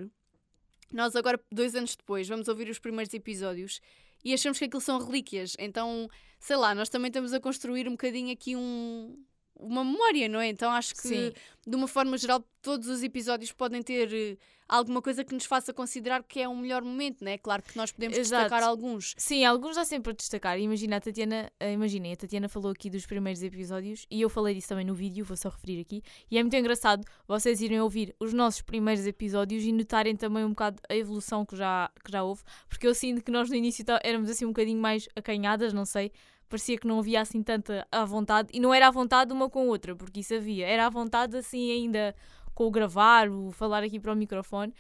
[0.93, 3.81] nós agora, dois anos depois, vamos ouvir os primeiros episódios
[4.23, 5.55] e achamos que aquilo são relíquias.
[5.57, 6.07] Então,
[6.39, 9.17] sei lá, nós também estamos a construir um bocadinho aqui um,
[9.59, 10.47] uma memória, não é?
[10.47, 11.33] Então acho que Sim.
[11.67, 15.73] de uma forma geral, todos os episódios podem ter eh, alguma coisa que nos faça
[15.73, 17.37] considerar que é um melhor momento, não é?
[17.37, 18.43] Claro que nós podemos Exato.
[18.43, 19.13] destacar alguns.
[19.17, 20.59] Sim, alguns dá sempre a destacar.
[20.59, 24.55] Imagina a Tatiana, eh, imaginem, a Tatiana falou aqui dos primeiros episódios e eu falei
[24.55, 26.01] disso também no vídeo, vou só referir aqui.
[26.31, 30.49] E é muito engraçado vocês irem ouvir os nossos primeiros episódios e notarem também um
[30.49, 33.83] bocado a evolução que já, que já houve, porque eu sinto que nós no início
[33.83, 36.11] tá- éramos assim um bocadinho mais acanhadas, não sei.
[36.49, 39.59] Parecia que não havia assim tanta à vontade, e não era à vontade uma com
[39.59, 42.15] a outra, porque isso havia, era à vontade assim ainda
[42.55, 44.73] com o gravar, o falar aqui para o microfone.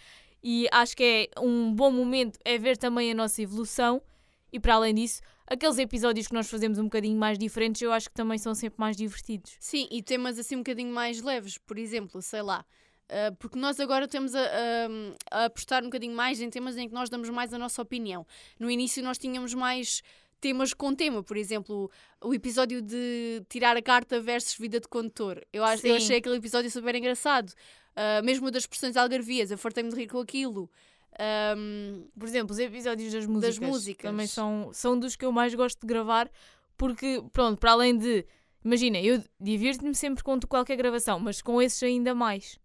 [0.43, 4.01] E acho que é um bom momento é ver também a nossa evolução
[4.51, 8.09] e para além disso, aqueles episódios que nós fazemos um bocadinho mais diferentes, eu acho
[8.09, 9.55] que também são sempre mais divertidos.
[9.59, 12.65] Sim, e temas assim um bocadinho mais leves, por exemplo, sei lá.
[13.09, 16.87] ah, porque nós agora temos a, a- a apostar um bocadinho mais em temas em
[16.87, 18.25] que nós damos mais a nossa opinião.
[18.59, 20.01] No início nós tínhamos mais
[20.39, 21.89] temas com tema, por exemplo,
[22.23, 25.45] o episódio de tirar a carta versus vida de condutor.
[25.51, 27.53] Eu, acho, eu achei aquele episódio super engraçado.
[27.95, 30.69] Ah, mesmo das expressões algarvias, eu fartei-me de rir com aquilo.
[31.19, 34.09] Ahm, Por exemplo, os episódios das músicas, músicas.
[34.11, 36.29] também são, são dos que eu mais gosto de gravar,
[36.77, 38.25] porque, pronto, para além de.
[38.63, 42.57] Imagina, eu divirto-me sempre com qualquer gravação, mas com esses ainda mais.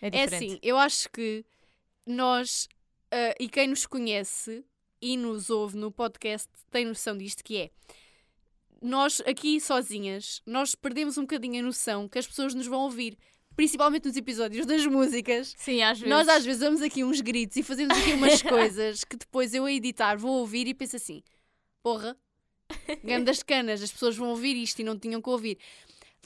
[0.00, 0.34] É É diferente.
[0.34, 1.44] assim, eu acho que
[2.06, 2.68] nós,
[3.10, 4.64] ah, e quem nos conhece
[5.00, 7.70] e nos ouve no podcast, tem noção disto, que é,
[8.80, 13.16] nós aqui sozinhas, nós perdemos um bocadinho a noção que as pessoas nos vão ouvir,
[13.54, 15.54] principalmente nos episódios das músicas.
[15.56, 16.10] Sim, às vezes.
[16.10, 19.64] Nós às vezes damos aqui uns gritos e fazemos aqui umas coisas que depois eu
[19.64, 21.22] a editar vou ouvir e penso assim,
[21.82, 22.16] porra,
[23.04, 25.58] Grandes canas, as pessoas vão ouvir isto e não tinham que ouvir.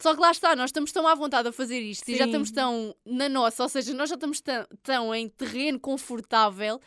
[0.00, 2.30] Só que lá está, nós estamos tão à vontade a fazer isto e já Sim.
[2.30, 6.80] estamos tão na nossa, ou seja, nós já estamos tão, tão em terreno confortável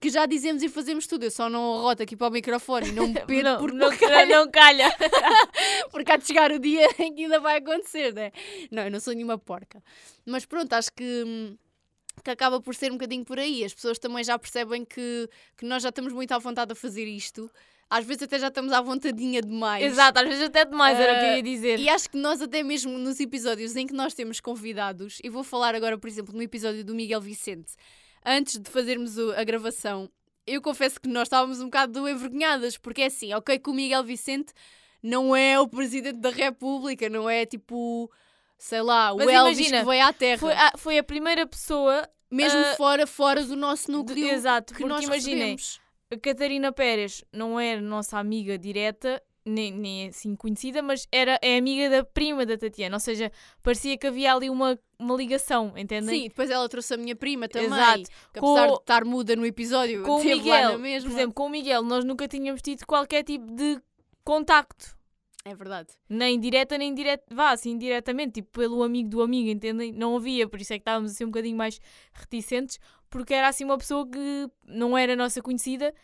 [0.00, 1.24] que já dizemos e fazemos tudo.
[1.24, 3.96] Eu só não arroto aqui para o microfone e não me pego não, porque não,
[3.96, 4.88] calha, não calha.
[5.90, 8.30] porque há de chegar o dia em que ainda vai acontecer, né?
[8.70, 9.82] Não, eu não sou nenhuma porca.
[10.24, 11.56] Mas pronto, acho que,
[12.22, 13.64] que acaba por ser um bocadinho por aí.
[13.64, 17.04] As pessoas também já percebem que, que nós já estamos muito à vontade a fazer
[17.06, 17.50] isto.
[17.90, 19.82] Às vezes até já estamos à vontadinha demais.
[19.82, 21.80] Exato, às vezes até demais era o que eu Ah, ia dizer.
[21.80, 25.42] E acho que nós, até mesmo nos episódios em que nós temos convidados, e vou
[25.42, 27.72] falar agora, por exemplo, no episódio do Miguel Vicente,
[28.24, 30.10] antes de fazermos o- a gravação,
[30.46, 34.02] eu confesso que nós estávamos um bocado envergonhadas, porque é assim, ok, que o Miguel
[34.04, 34.52] Vicente
[35.02, 38.10] não é o presidente da República, não é tipo,
[38.56, 41.46] sei lá, o Mas Elvis imagina, que veio à Terra, Foi a, foi a primeira
[41.46, 42.08] pessoa.
[42.30, 45.80] mesmo ah, fora, fora do nosso de- núcleo exato, que porque nós imaginem, recebemos.
[46.10, 51.56] a Catarina Pérez não era nossa amiga direta, nem, nem assim conhecida, mas era, é
[51.58, 53.32] amiga da prima da Tatiana, ou seja,
[53.62, 56.22] parecia que havia ali uma, uma ligação, entendem?
[56.22, 58.10] Sim, depois ela trouxe a minha prima também, Exato.
[58.32, 61.08] que Com- apesar de estar muda no episódio, Com o Miguel, mesma.
[61.10, 63.80] por exemplo, com o Miguel, nós nunca tínhamos tido qualquer tipo de
[64.24, 64.96] contacto.
[65.44, 65.88] É verdade.
[66.08, 69.92] Nem direta, nem direta, vá, assim, diretamente, tipo, pelo amigo do amigo, entendem?
[69.92, 71.80] Não havia, por isso é que estávamos assim um bocadinho mais
[72.12, 75.94] reticentes, porque era assim uma pessoa que não era nossa conhecida,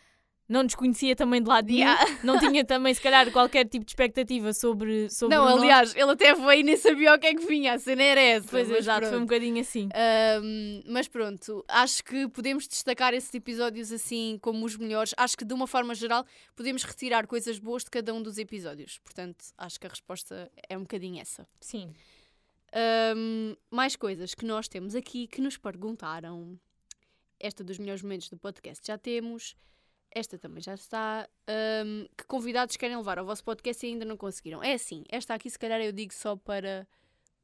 [0.47, 2.19] não nos conhecia também de lado nenhum, Yeah.
[2.23, 6.33] não tinha também, se calhar, qualquer tipo de expectativa sobre, sobre Não, aliás, ele até
[6.35, 8.47] veio e nem sabia o que é que vinha, a cena era essa.
[8.49, 9.89] Pois exato, foi um bocadinho assim.
[9.93, 15.13] Ahm, mas pronto, acho que podemos destacar esses episódios assim como os melhores.
[15.17, 18.99] Acho que de uma forma geral podemos retirar coisas boas de cada um dos episódios.
[18.99, 21.47] Portanto, acho que a resposta é um bocadinho essa.
[21.59, 21.91] Sim.
[22.73, 26.59] Ahm, mais coisas que nós temos aqui que nos perguntaram.
[27.39, 29.55] Esta dos melhores momentos do podcast já temos.
[30.17, 31.27] Esta também já está.
[31.47, 34.63] Ahm, que convidados querem levar ao vosso podcast e ainda não conseguiram?
[34.63, 36.87] É assim, esta aqui se calhar eu digo só para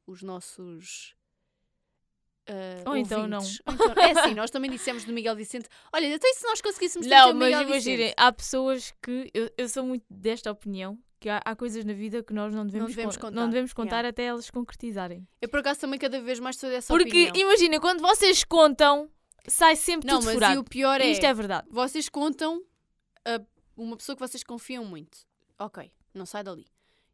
[0.06, 1.14] os nossos.
[2.48, 3.38] ah, Ou então não.
[3.38, 3.62] ouvintes.
[3.66, 5.68] Ou então- é assim, nós também dissemos do Miguel Vicente.
[5.92, 9.30] Olha, até se nós conseguíssemos Não, mas imaginem, há pessoas que.
[9.34, 10.98] Eu, eu sou muito desta opinião.
[11.20, 13.72] Que há, há coisas na vida que nós não devemos, devemos con- contar, não devemos
[13.72, 14.08] contar yeah.
[14.08, 15.24] até elas concretizarem.
[15.40, 17.36] Eu por acaso também cada vez mais sou dessa Porque opinião.
[17.48, 19.08] imagina, quando vocês contam,
[19.46, 20.54] sai sempre Não, tudo mas furado.
[20.54, 21.10] e o pior é.
[21.10, 21.66] Isto é verdade.
[21.70, 22.62] Vocês contam
[23.24, 23.40] a
[23.76, 25.18] uma pessoa que vocês confiam muito.
[25.58, 26.66] Ok, não sai dali.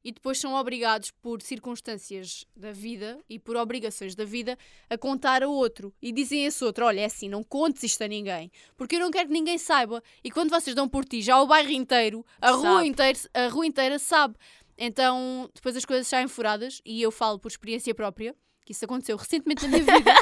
[0.04, 4.56] E depois são obrigados por circunstâncias da vida e por obrigações da vida
[4.88, 5.92] a contar a outro.
[6.00, 8.50] E dizem a esse outro: olha, é assim, não contes isto a ninguém.
[8.76, 10.02] Porque eu não quero que ninguém saiba.
[10.22, 13.66] E quando vocês dão por ti, já o bairro inteiro, a rua inteira, a rua
[13.66, 14.36] inteira sabe.
[14.78, 16.80] Então, depois as coisas saem furadas.
[16.84, 20.14] E eu falo por experiência própria, que isso aconteceu recentemente na minha vida.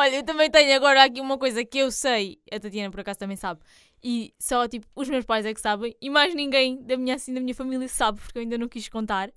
[0.00, 3.18] Olha, eu também tenho agora aqui uma coisa que eu sei, a Tatiana por acaso
[3.18, 3.60] também sabe,
[4.02, 7.34] e só tipo, os meus pais é que sabem, e mais ninguém da minha, assim,
[7.34, 9.30] da minha família sabe, porque eu ainda não quis contar.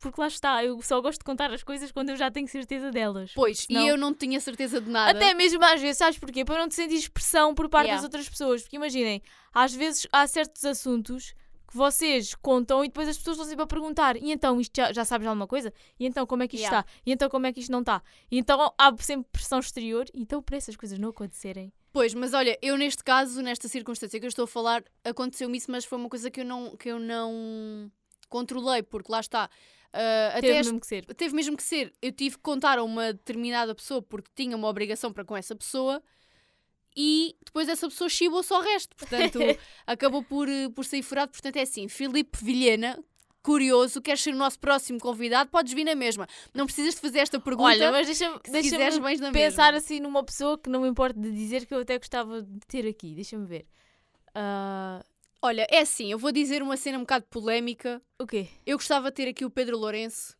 [0.00, 2.90] Porque lá está, eu só gosto de contar as coisas quando eu já tenho certeza
[2.90, 3.30] delas.
[3.32, 5.16] Pois, e eu não tinha certeza de nada.
[5.16, 6.44] Até mesmo às vezes, sabes porquê?
[6.44, 7.98] Para não te sentir pressão por parte Yeah.
[7.98, 8.62] das outras pessoas.
[8.62, 9.22] Porque imaginem,
[9.54, 11.32] às vezes há certos assuntos
[11.72, 14.92] que vocês contam e depois as pessoas estão sempre a perguntar: e então isto já,
[14.92, 15.72] já sabes alguma coisa?
[15.98, 16.80] E então como é que isto Yeah.
[16.80, 17.00] está?
[17.06, 18.02] E então como é que isto não está?
[18.30, 21.72] E então há sempre pressão exterior, e então para essas coisas não acontecerem.
[21.92, 25.70] Pois, mas olha, eu neste caso, nesta circunstância que eu estou a falar, aconteceu-me isso,
[25.70, 27.90] mas foi uma coisa que eu não, que eu não
[28.28, 29.48] controlei, porque lá está.
[29.92, 31.04] ah, até Teve este- mesmo que ser.
[31.14, 31.92] teve mesmo que ser.
[32.00, 35.54] Eu tive que contar a uma determinada pessoa porque tinha uma obrigação para com essa
[35.54, 36.02] pessoa
[36.96, 38.94] e depois essa pessoa chibou-se ao resto.
[38.96, 39.38] Portanto,
[39.86, 41.32] acabou por, eh, por sair furado.
[41.32, 42.98] Portanto, é assim, Filipe Vilhena.
[43.42, 45.50] Curioso, queres ser o nosso próximo convidado?
[45.50, 46.28] Podes vir na mesma.
[46.54, 47.70] Não precisas de fazer esta pergunta.
[47.70, 49.78] Olha, mas deixa-me deixa na pensar mesma.
[49.78, 52.86] assim numa pessoa que não me importa de dizer que eu até gostava de ter
[52.86, 53.14] aqui.
[53.16, 53.66] Deixa-me ver.
[54.34, 55.04] Ah,
[55.44, 58.00] Olha, é assim, eu vou dizer uma cena um bocado polémica.
[58.16, 58.46] o quê?
[58.64, 60.36] Eu gostava de ter aqui o Pedro Lourenço,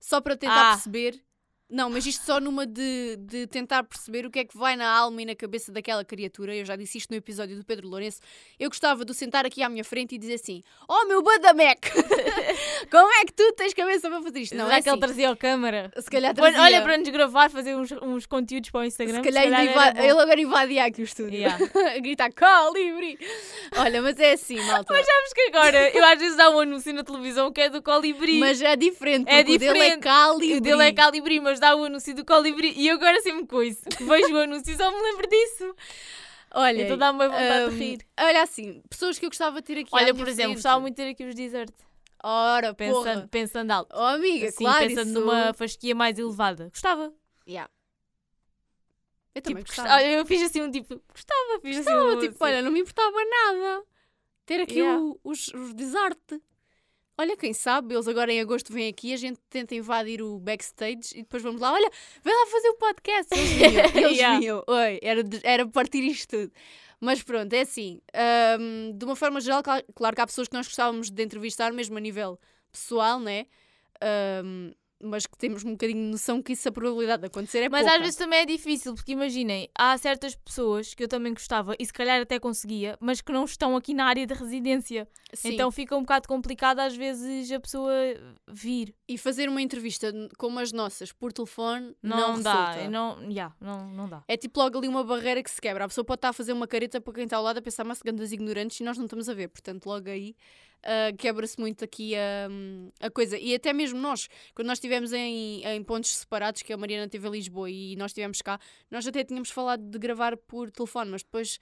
[0.00, 0.72] só para tentar Ah.
[0.72, 1.22] perceber.
[1.70, 4.88] Não, mas isto só numa de, de tentar perceber o que é que vai na
[4.88, 6.54] alma e na cabeça daquela criatura.
[6.56, 8.20] Eu já disse isto no episódio do Pedro Lourenço.
[8.58, 11.90] Eu gostava de sentar aqui à minha frente e dizer assim: Oh meu Badamec,
[12.90, 14.54] como é que tu tens cabeça para fazer isto?
[14.56, 15.00] Não, Será é que ele assim.
[15.00, 15.90] trazia a câmara?
[15.98, 16.60] Se calhar trazia.
[16.62, 19.16] Olha, para nos gravar, fazer uns, uns conteúdos para o Instagram.
[19.16, 20.00] Se calhar, ainda era inva- bom.
[20.00, 21.38] ele agora invadia aqui o estúdio.
[21.38, 21.58] Yeah.
[21.96, 23.18] a gritar colibri.
[23.76, 24.92] Olha, mas é assim, malta.
[24.92, 27.82] Mas, Sabes que agora eu às vezes dá um anúncio na televisão que é do
[27.82, 28.40] colibri.
[28.42, 30.02] é diferente, É porque o dele é diferente.
[30.02, 30.56] calibri.
[30.56, 32.72] o dele é calibri, mas dá o anúncio do colibri.
[32.76, 33.82] E eu agora sempre com isso.
[34.00, 35.74] Vejo o anúncio e só me lembro disso.
[36.54, 38.06] Olha, Então dá-me uma vontade de hum, rir.
[38.18, 40.54] Olha assim, pessoas que eu gostava de ter aqui Olha, por exemplo, frente.
[40.56, 41.70] gostava muito de ter aqui os desert.
[42.22, 43.28] Ora, Pensando, porra.
[43.30, 43.94] pensando alto.
[43.94, 45.20] Oh, amiga, Assim, claro, pensando isso...
[45.20, 46.68] numa fasquia mais elevada.
[46.70, 47.12] Gostava.
[47.46, 47.70] Yeah.
[49.34, 49.88] Eu também Tipo, gostava.
[49.88, 50.12] gostava.
[50.12, 51.00] Eu fiz assim um tipo.
[51.12, 52.18] Gostava, fiz assim um.
[52.18, 52.44] tipo, assim.
[52.44, 53.84] olha, não me importava nada
[54.46, 55.00] ter aqui Yeah.
[55.00, 56.40] o- os, os desarte.
[57.20, 61.10] Olha, quem sabe, eles agora em agosto vêm aqui, a gente tenta invadir o backstage
[61.14, 61.90] e depois vamos lá, olha,
[62.22, 63.34] vem lá fazer o podcast.
[63.34, 64.38] Eles vinham, eles Yeah.
[64.38, 64.64] vinham.
[64.68, 66.52] Oi, era, era partir isto tudo.
[67.00, 68.00] Mas pronto, é assim,
[68.60, 71.72] hum, de uma forma geral, cla- claro que há pessoas que nós gostávamos de entrevistar,
[71.72, 72.38] mesmo a nível
[72.70, 73.46] pessoal, né?
[74.44, 77.68] Hum, mas que temos um bocadinho de noção que isso a probabilidade de acontecer é
[77.68, 77.96] Mas pouca.
[77.96, 81.86] às vezes também é difícil, porque imaginem, há certas pessoas que eu também gostava e
[81.86, 85.08] se calhar até conseguia, mas que não estão aqui na área de residência.
[85.32, 85.54] Sim.
[85.54, 87.92] Então fica um bocado complicado às vezes a pessoa
[88.48, 88.94] vir.
[89.08, 92.90] E fazer uma entrevista como as nossas por telefone Não, não, dá, resulta.
[92.90, 94.22] não, yeah, não, não dá.
[94.28, 95.84] É tipo logo ali uma barreira que se quebra.
[95.84, 97.84] A pessoa pode estar a fazer uma careta para quem está ao lado a pensar,
[97.84, 99.48] mas grandes ignorantes e nós não estamos a ver.
[99.48, 100.34] Portanto, logo aí
[100.82, 102.48] ah, quebra-se muito aqui a,
[103.00, 103.38] a coisa.
[103.38, 107.28] E até mesmo nós, quando nós estivemos em, em pontos separados, que a Mariana esteve
[107.28, 108.58] em Lisboa e nós estivemos cá,
[108.90, 111.58] nós até tínhamos falado de gravar por telefone, mas depois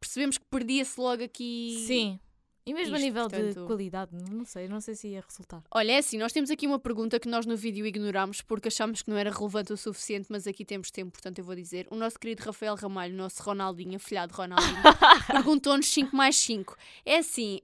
[0.00, 1.84] percebemos que perdia-se logo aqui.
[1.86, 2.20] Sim.
[2.64, 5.62] E mesmo a isto, nível de portanto- qualidade, não sei, não sei se ia resultar.
[5.70, 9.02] Olha, é assim, nós temos aqui uma pergunta que nós no vídeo ignorámos porque achámos
[9.02, 11.88] que não era relevante o suficiente, mas aqui temos tempo, portanto eu vou dizer.
[11.90, 14.76] O nosso querido Rafael Ramalho, nosso Ronaldinho, afilhado Ronaldinho,
[15.26, 16.76] perguntou-nos 5 mais 5.
[17.04, 17.60] É assim,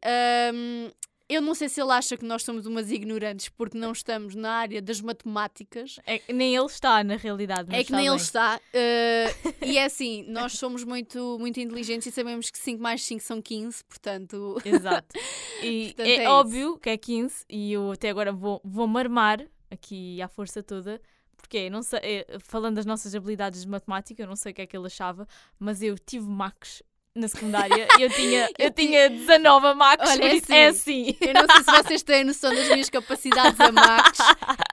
[0.53, 0.91] hum,
[1.29, 4.51] eu não sei se ele acha que nós somos umas ignorantes porque não estamos na
[4.51, 6.01] área das matemáticas.
[6.07, 7.75] É, nem ele está na realidade.
[7.75, 9.31] é que nem está ele bem.
[9.33, 9.61] está.
[9.61, 13.23] uh, e é assim, nós somos muito, muito inteligentes e sabemos que 5 mais 5
[13.23, 14.57] são 15, portanto.
[14.65, 15.19] Exato.
[15.63, 19.47] E Portanto, é, é óbvio que é 15 e eu até agora vou, vou marmar
[19.71, 21.01] aqui à força toda.
[21.37, 24.63] Porque não sei, é, falando das nossas habilidades de matemática, eu não sei o que
[24.63, 25.27] é que ele achava,
[25.59, 26.83] mas eu tive Max
[27.19, 27.87] na secundária.
[27.99, 31.17] Eu tinha, eu Eu ti- tinha 19 a Max, Olha, por é isso é assim.
[31.21, 34.19] Eu não sei se vocês têm noção das minhas capacidades a Max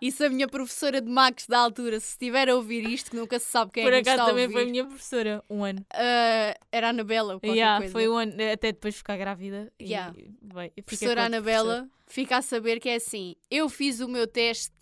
[0.02, 3.18] e se a minha professora de Max da altura, se estiver a ouvir isto, que
[3.18, 4.86] nunca se sabe quem Por é que acaso está a também ouvir, foi a minha
[4.86, 5.86] professora, um ano.
[5.94, 7.92] ah, era a Anabela qualquer Yeah, coisa.
[7.94, 9.72] foi um ano, até depois ficar grávida.
[9.80, 10.14] e, Yeah.
[10.14, 14.28] bem, eu fiquei professora Anabela fica a saber que é assim: eu fiz o meu
[14.28, 14.74] teste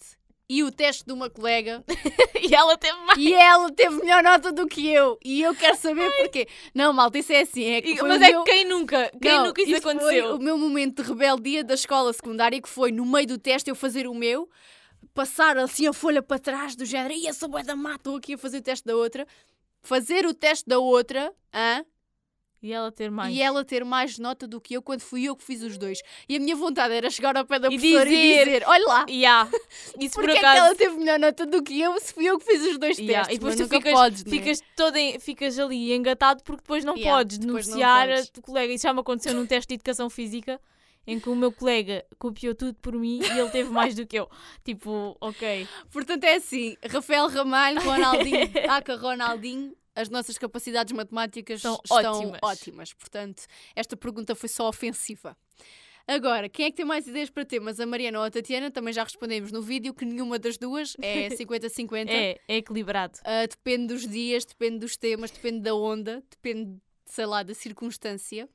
[0.50, 1.84] e o teste de uma colega
[2.42, 3.20] e ela teve mais.
[3.20, 5.18] e ela teve melhor nota do que eu.
[5.24, 6.48] E eu quero saber porquê.
[6.74, 7.64] Não, malta, isso é assim.
[7.66, 8.44] É que foi mas é meu...
[8.44, 9.12] que quem nunca?
[9.22, 10.36] Quem Não, nunca isso, foi aconteceu?
[10.36, 13.76] o meu momento de rebeldia da escola secundária, que foi no meio do teste eu
[13.76, 14.50] fazer o meu,
[15.14, 18.34] passar assim a folha para trás do género, e essa bué da mata, estou aqui
[18.34, 19.26] a fazer o teste da outra,
[19.82, 21.86] fazer o teste da outra, hã?
[22.64, 23.36] E ela ter mais.
[23.36, 26.00] e ela ter mais nota do que eu quando fui eu que fiz os dois.
[26.30, 28.86] E a minha vontade era chegar ao pé da E professora e dizer, dizer, olha
[28.88, 29.52] lá, Yeah.
[30.00, 30.66] Isso por porque é que acaso.
[30.66, 33.28] ela teve melhor nota do que eu se fui eu que fiz os dois Yeah,
[33.28, 33.36] testes?
[33.36, 34.30] E depois tu ficas, podes, né?
[34.32, 38.32] ficas, todo em- ficas ali engatado porque depois não Yeah, podes depois não denunciar podes.
[38.38, 38.74] a colega.
[38.74, 40.58] Isso já me aconteceu num teste de educação física
[41.06, 44.18] em que o meu colega copiou tudo por mim e ele teve mais do que
[44.18, 44.30] eu.
[44.64, 45.68] Tipo, ok.
[45.92, 52.40] Portanto, é assim: Rafael Ramalho, Ronaldinho, Aca Ronaldinho, as nossas capacidades matemáticas São estão ótimas.
[52.44, 52.94] ótimas.
[52.94, 53.44] Portanto,
[53.76, 55.38] esta pergunta foi só ofensiva.
[56.06, 57.80] Agora, quem é que tem mais ideias para temas?
[57.80, 58.70] A Mariana ou a Tatiana?
[58.70, 62.10] Também já respondemos no vídeo que nenhuma das duas é 50-50.
[62.10, 63.20] É, é equilibrado.
[63.24, 68.50] Ah, depende dos dias, depende dos temas, depende da onda, depende, sei lá, da circunstância.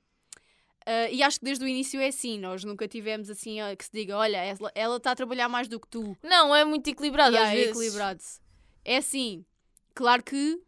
[0.85, 3.85] Ah, e acho que desde o início é assim, nós nunca tivemos assim ah, que
[3.85, 4.37] se diga, olha,
[4.75, 6.15] ela- está a trabalhar mais do que tu.
[6.23, 7.35] Não, é muito equilibrado.
[7.35, 7.77] Yeah, às é vezes.
[7.77, 8.23] equilibrado.
[8.85, 9.43] É assim,
[9.95, 10.61] claro que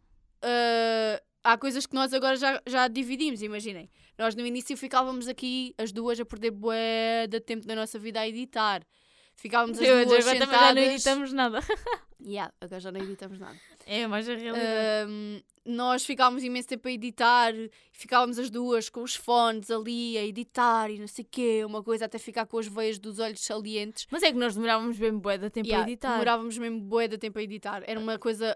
[0.43, 3.89] ah, há coisas que nós agora já, já dividimos, imaginem.
[4.17, 8.19] Nós no início ficávamos aqui as duas a perder bué de tempo da nossa vida
[8.19, 8.81] a editar.
[9.35, 10.59] Ficávamos as Eu, duas agora sentadas.
[10.59, 11.59] já não editamos nada.
[12.23, 13.57] Yeah, agora já não editamos nada.
[13.83, 15.09] É, mais a realidade.
[15.09, 17.51] Ahm, nós ficávamos imenso tempo a editar,
[17.91, 21.81] ficávamos as duas com os fones ali a editar e não sei o quê, uma
[21.83, 24.05] coisa até ficar com as veias dos olhos salientes.
[24.11, 26.11] Mas é que nós demorávamos bem bué de tempo Yeah, a editar.
[26.11, 27.81] Demorávamos mesmo bué de tempo a editar.
[27.87, 28.55] Era uma coisa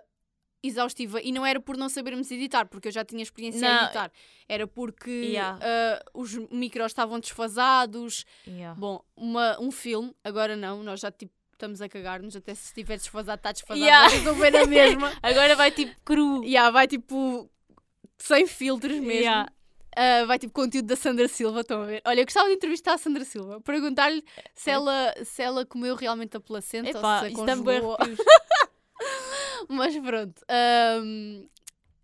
[0.68, 3.84] exaustiva e não era por não sabermos editar, porque eu já tinha experiência Não.
[3.84, 4.12] editar.
[4.48, 5.60] Era porque Yeah.
[5.62, 8.26] ah, os micros estavam desfasados.
[8.48, 8.80] Yeah.
[8.80, 12.98] Bom, uma, um filme, agora não, nós já tipo estamos a cagar-nos, até se estiver
[12.98, 14.10] desfasado, está desfasado, Yeah.
[14.10, 15.14] vai resolver na mesma.
[15.24, 16.44] Agora vai tipo cru.
[16.44, 17.50] Yeah, vai tipo
[18.18, 19.12] sem filtros mesmo.
[19.12, 19.50] Yeah.
[19.98, 22.02] Ah, vai tipo conteúdo da Sandra Silva, estão a ver?
[22.06, 24.22] Olha, eu gostava de entrevistar a Sandra Silva, perguntar-lhe
[24.54, 27.98] se ela, se ela comeu realmente a placenta Epá, ou se a congelou.
[29.70, 31.48] Mas pronto, ahm,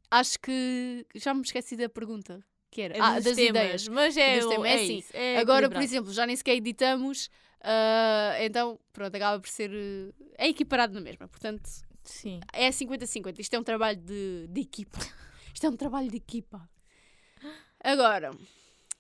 [0.10, 2.44] acho que já me esqueci da pergunta.
[2.70, 2.98] Que era?
[2.98, 3.88] É ah, das temas, ideias.
[3.90, 7.30] Mas é, o- é, É assim, isso, é Agora, por exemplo, já nem sequer editamos,
[7.62, 9.72] ah, então pronto, acaba por ser.
[9.74, 11.70] eh, É equiparado na mesma, portanto
[12.04, 12.40] Sim.
[12.54, 13.40] é 50-50.
[13.42, 14.98] Isto é um trabalho de, de equipa.
[15.54, 16.68] Isto é um trabalho de equipa.
[17.84, 18.38] Agora, o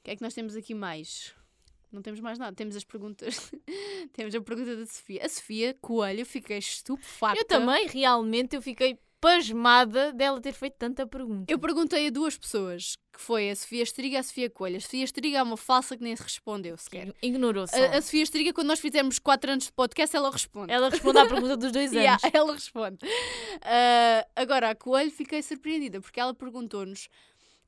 [0.03, 1.33] que é que nós temos aqui mais?
[1.91, 2.55] Não temos mais nada.
[2.55, 3.51] Temos as perguntas.
[4.13, 5.25] temos a pergunta da Sofia.
[5.25, 7.41] A Sofia Coelho, fiquei estupefacta.
[7.41, 11.51] Eu também, realmente, eu fiquei pasmada dela ter feito tanta pergunta.
[11.51, 14.77] Eu perguntei a duas pessoas, que foi a Sofia Estriga e a Sofia Coelho.
[14.77, 17.13] A Sofia Estriga é uma falsa que nem se respondeu sequer.
[17.21, 17.77] Ignorou só.
[17.77, 20.73] A, a Sofia Estriga, quando nós fizermos 4 anos de podcast, ela responde.
[20.73, 22.03] Ela responde à pergunta dos dois anos.
[22.03, 22.97] Yeah, ela responde.
[23.61, 27.07] Ah, agora, a Coelho fiquei surpreendida, porque ela perguntou-nos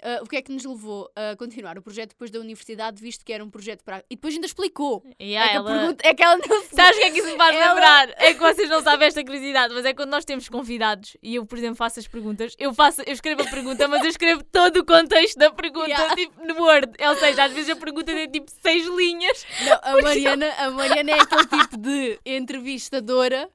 [0.03, 3.23] ah, o que é que nos levou a continuar o projeto depois da universidade, visto
[3.25, 4.03] que era um projeto para...
[4.09, 5.03] E depois ainda explicou.
[5.21, 6.69] Yeah, é, que ela- pergunta- é que ela não se...
[6.75, 8.09] Sabes o que é que isso me faz Ela- lembrar?
[8.23, 11.45] É que vocês não sabem esta curiosidade, mas é quando nós temos convidados e eu,
[11.45, 14.77] por exemplo, faço as perguntas, eu faço, eu escrevo a pergunta, mas eu escrevo todo
[14.77, 16.15] o contexto da pergunta, Yeah.
[16.15, 16.91] tipo, no Word.
[17.07, 19.45] Ou seja, às vezes a pergunta tem tipo seis linhas.
[19.65, 23.49] Não, a, Mariana, a Mariana é aquele tipo de entrevistadora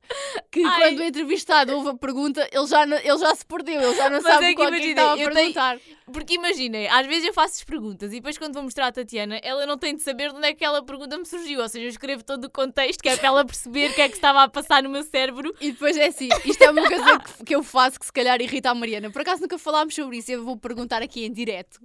[0.51, 0.81] que Ai.
[0.83, 4.21] quando o entrevistado ouve a pergunta, ele já, ele já se perdeu, ele já não
[4.23, 5.79] Mas sabe é que qual é que estava a eu tenho- perguntar.
[6.13, 9.39] Porque imaginem, às vezes eu faço as perguntas e depois quando vou mostrar à Tatiana,
[9.43, 11.61] ela não tem de saber de onde é que aquela pergunta me surgiu.
[11.61, 14.09] Ou seja, eu escrevo todo o contexto, que é para ela perceber o que é
[14.09, 15.55] que estava a passar no meu cérebro.
[15.61, 18.41] E depois é assim, isto é uma coisa que, que eu faço que se calhar
[18.41, 19.11] irrita a Mariana.
[19.11, 21.81] Por acaso nunca falámos sobre isso, eu vou perguntar aqui em direto.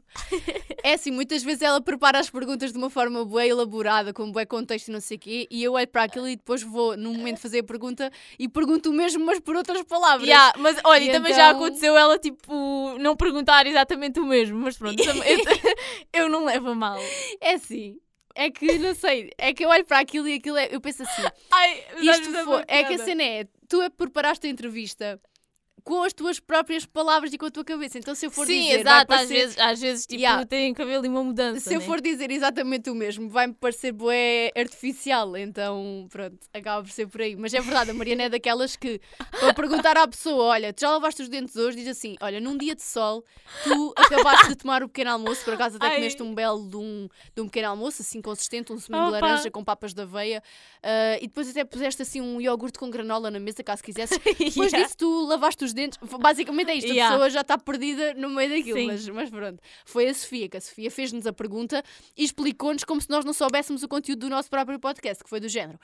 [0.83, 4.45] É assim, muitas vezes ela prepara as perguntas de uma forma bué elaborada, com bué
[4.45, 7.13] contexto e não sei o quê, e eu olho para aquilo e depois vou, no
[7.13, 10.27] momento fazer a pergunta, e pergunto o mesmo, mas por outras palavras.
[10.27, 14.59] Yeah, mas olha, E também já então- aconteceu ela tipo não perguntar exatamente o mesmo,
[14.59, 15.13] mas pronto, eu,
[16.13, 16.99] eu não levo a mal.
[17.41, 17.97] É assim,
[18.35, 21.03] é que, não sei, é que eu olho para aquilo e aquilo é, eu penso
[21.03, 25.19] assim, Ai, isto foi, é que a cena é, tu preparaste a entrevista
[25.83, 28.53] com as tuas próprias palavras e com a tua cabeça, então se eu for Sim,
[28.61, 30.45] dizer, vai exato, às parecer- vezes, às vezes tipo, Yeah.
[30.45, 31.59] tem cabelo e uma mudança.
[31.59, 31.85] Se eu né?
[31.85, 37.21] for dizer exatamente o mesmo, vai-me parecer bué artificial, então pronto, acaba por ser por
[37.21, 37.35] aí.
[37.35, 38.99] Mas é verdade, a Mariana é daquelas que,
[39.39, 42.57] para perguntar à pessoa, olha, tu já lavaste os dentes hoje, diz assim, olha, num
[42.57, 43.23] dia de sol,
[43.63, 45.95] tu acabaste de tomar o pequeno almoço, por acaso até Ai.
[45.95, 49.51] comeste um belo de um, de um pequeno almoço, assim consistente, um sumo de laranja
[49.51, 50.41] com papas de aveia,
[50.81, 54.13] ah, e depois até puseste assim um iogurte com granola na mesa, caso quisesse.
[54.39, 54.85] Depois Yeah.
[54.85, 57.13] disso tu lavaste os dentes, basicamente é isto, a Yeah.
[57.15, 58.87] pessoa já está perdida no meio daquilo, Sim.
[58.87, 59.59] mas, mas pronto.
[59.85, 61.83] Foi a Sofia, que a Sofia fez-nos a pergunta
[62.17, 65.39] e explicou-nos como se nós não soubéssemos o conteúdo do nosso próprio podcast, que foi
[65.39, 65.79] do género.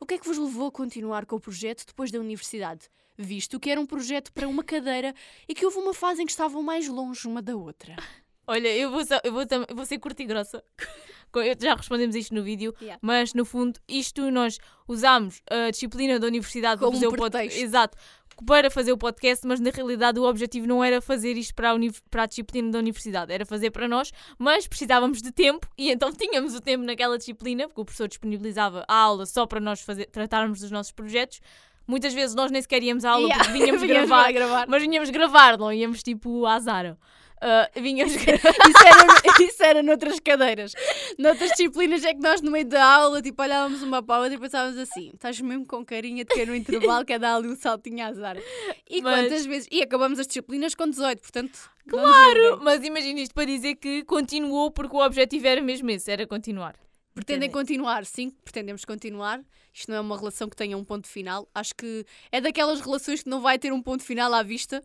[0.00, 2.88] O que é que vos levou a continuar com o projeto depois da universidade?
[3.16, 5.12] Visto que era um projeto para uma cadeira
[5.48, 7.96] e que houve uma fase em que estavam mais longe uma da outra.
[8.46, 10.62] Olha, eu vou, só- eu vou, eu vou ser curta e grossa.
[11.60, 12.98] Já respondemos isto no vídeo, Yeah.
[13.02, 14.56] mas no fundo, isto nós
[14.88, 17.60] usámos a disciplina da universidade Como para fazer um o podcast.
[17.60, 17.98] Exato.
[18.46, 21.74] Para fazer o podcast, mas na realidade o objetivo não era fazer isto para a,
[22.10, 26.10] para a disciplina da universidade, era fazer para nós, mas precisávamos de tempo e então
[26.14, 30.06] tínhamos o tempo naquela disciplina, porque o professor disponibilizava a aula só para nós fazer,
[30.06, 31.40] tratarmos dos nossos projetos.
[31.86, 33.44] Muitas vezes nós nem sequer íamos à aula Yeah.
[33.44, 34.66] porque vinhamos Vinhamos gravar, gravar.
[34.68, 36.98] mas vinhamos gravar, não íamos tipo à Zara.
[37.40, 38.50] Ah, vinhamos gravar.
[38.68, 40.72] Isso era, isso era noutras cadeiras.
[41.18, 44.34] Noutras disciplinas é que nós, no meio da aula, tipo, olhávamos uma para a outra
[44.34, 47.48] e pensávamos assim: estás mesmo com carinha de que no intervalo que é dar ali
[47.48, 48.42] um saltinho à Zara.
[48.88, 49.68] E Mas- quantas vezes?
[49.70, 51.70] E acabamos as disciplinas com 18, portanto.
[51.88, 56.26] Claro, mas imagina isto para dizer que continuou porque o objetivo era mesmo esse, era
[56.26, 56.74] continuar.
[57.14, 59.40] Pretendem continuar, sim, pretendemos continuar.
[59.72, 61.48] Isto não é uma relação que tenha um ponto final.
[61.54, 64.82] Acho que é daquelas relações que não vai ter um ponto final à vista.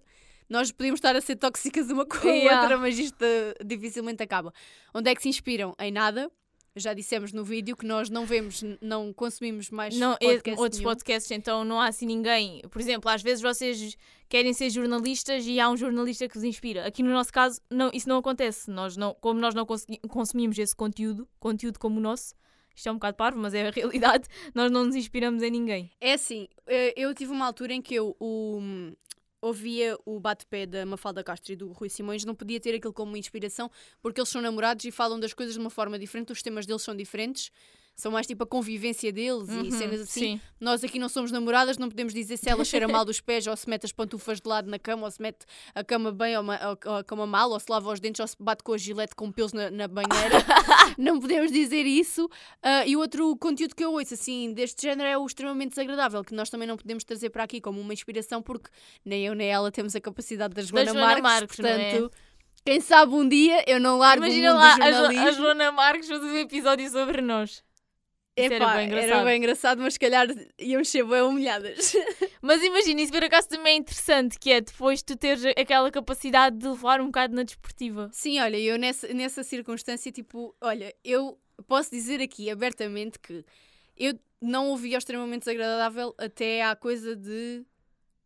[0.53, 2.61] Nós podemos estar a ser tóxicas uma com a Yeah.
[2.61, 4.53] outra, mas isto eh, dificilmente acaba.
[4.93, 5.73] Onde é que se inspiram?
[5.79, 6.31] Em nada.
[6.75, 10.91] Já dissemos no vídeo que nós não vemos, não consumimos mais Não, podcast outros nenhum.
[10.91, 12.61] podcasts, então não há assim ninguém.
[12.69, 13.95] Por exemplo, às vezes vocês
[14.29, 16.85] querem ser jornalistas e há um jornalista que vos inspira.
[16.85, 18.69] Aqui no nosso caso, não, isso não acontece.
[18.69, 19.65] Nós não, como nós não
[20.07, 22.33] consumimos esse conteúdo, conteúdo como o nosso,
[22.75, 25.91] isto é um bocado parvo, mas é a realidade, nós não nos inspiramos em ninguém.
[25.99, 28.59] É assim, eh, eu tive uma altura em que eu o,
[29.43, 33.17] ouvia o bate-pé da Mafalda Castro e do Rui Simões, não podia ter aquilo como
[33.17, 33.69] inspiração,
[34.01, 36.81] porque eles são namorados e falam das coisas de uma forma diferente, os temas deles
[36.81, 37.51] são diferentes,
[37.95, 40.19] são mais tipo a convivência deles e Uhum, cenas assim.
[40.19, 40.41] Sim.
[40.59, 43.55] Nós aqui não somos namoradas, não podemos dizer se ela cheira mal dos pés, ou
[43.55, 46.43] se mete as pantufas de lado na cama, ou se mete a cama bem ou,
[46.43, 48.77] ma- ou- a cama mal, ou se lava os dentes, ou se bate com a
[48.77, 50.37] gilete com pelos na, na banheira.
[50.97, 52.27] não podemos dizer isso.
[52.61, 56.23] Ah, e o outro conteúdo que eu ouço, assim, deste género é o extremamente desagradável,
[56.23, 58.69] que nós também não podemos trazer para aqui como uma inspiração, porque
[59.05, 61.91] nem eu nem ela temos a capacidade da Joana, Joana Marques, Marques, é?
[62.01, 62.11] portanto...
[62.65, 65.27] Quem sabe um dia eu não largo Imagina o mundo lá do jornalismo.
[65.27, 67.61] a Joana Marques fazer um episódio sobre nós.
[68.35, 69.11] Isso era Epá, bem engraçado.
[69.11, 71.93] era bem engraçado, mas se calhar íamos ser bem humilhadas.
[72.41, 76.57] Mas imagina, isso por acaso também é interessante, que é depois tu teres aquela capacidade
[76.57, 78.09] de levar um bocado na desportiva.
[78.11, 83.45] Sim, olha, eu nessa, nessa circunstância, tipo, olha, eu posso dizer aqui abertamente que
[83.95, 87.63] eu não ouvia o extremamente desagradável até há coisa de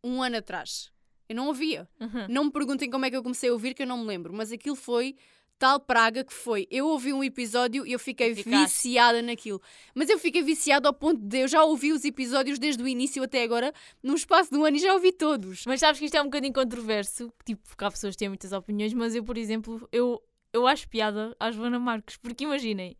[0.02, 0.90] um ano atrás.
[1.28, 1.88] Eu não ouvia.
[2.00, 2.26] Uhum.
[2.28, 4.32] Não me perguntem como é que eu comecei a ouvir, que eu não me lembro,
[4.32, 5.14] mas aquilo foi
[5.58, 6.66] tal praga que foi.
[6.70, 8.64] Eu ouvi um episódio e eu fiquei Ficaste.
[8.64, 9.60] viciada naquilo.
[9.94, 13.22] Mas eu fiquei viciada ao ponto de eu já ouvi os episódios desde o início
[13.22, 15.64] até agora, num espaço de um ano e já ouvi todos.
[15.66, 18.52] Mas sabes que isto é um bocadinho controverso, tipo, porque há pessoas que têm muitas
[18.52, 22.96] opiniões, mas eu, por exemplo, eu, eu acho piada à Joana Marques, porque imaginem,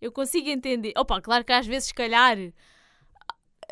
[0.00, 0.92] eu consigo entender.
[0.96, 2.36] Opa, claro que às vezes, se calhar,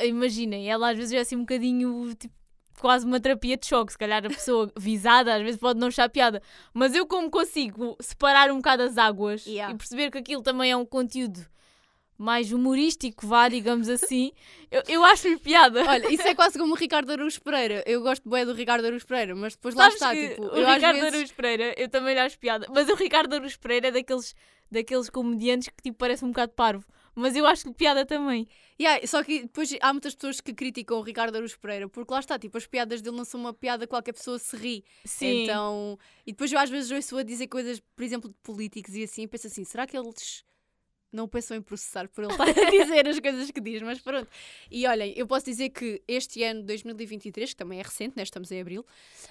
[0.03, 2.35] imaginem, ela às vezes é assim um bocadinho, tipo,
[2.79, 3.93] quase uma terapia de choque.
[3.93, 6.43] Se calhar a pessoa visada às vezes pode não achar piada,
[6.73, 9.75] mas eu, como consigo separar um bocado as águas Yeah.
[9.75, 11.41] e perceber que aquilo também é um conteúdo
[12.17, 14.31] mais humorístico, vá, digamos assim,
[14.71, 15.83] eu, eu acho-lhe piada.
[15.89, 17.83] Olha, isso é quase como o Ricardo Araújo Pereira.
[17.87, 20.49] Eu gosto bem do Ricardo Araújo Pereira, mas depois lá Sabes está, que tipo, o
[20.49, 21.15] eu Ricardo vezes...
[21.15, 22.67] Araújo Pereira, eu também lhe acho piada.
[22.69, 24.35] Mas o Ricardo Araújo Pereira é daqueles,
[24.71, 26.85] daqueles comediantes que tipo parece um bocado parvo.
[27.21, 28.49] Mas eu acho-lhe piada também.
[28.81, 32.21] Yeah, só que depois há muitas pessoas que criticam o Ricardo Araújo Pereira, porque lá
[32.21, 34.85] está, tipo, as piadas dele não são uma piada que qualquer pessoa se ri.
[35.05, 35.45] Sim.
[35.45, 39.05] Então, e depois eu às vezes ouço a dizer coisas, por exemplo, de políticos e
[39.05, 40.45] assim, e penso assim, será que eles
[41.13, 43.83] não pensam em processar por ele estar a dizer as coisas que diz?
[43.83, 44.29] Mas pronto.
[44.71, 48.51] E olhem, eu posso dizer que este ano, 2023, que também é recente, né, estamos
[48.51, 48.85] em abril,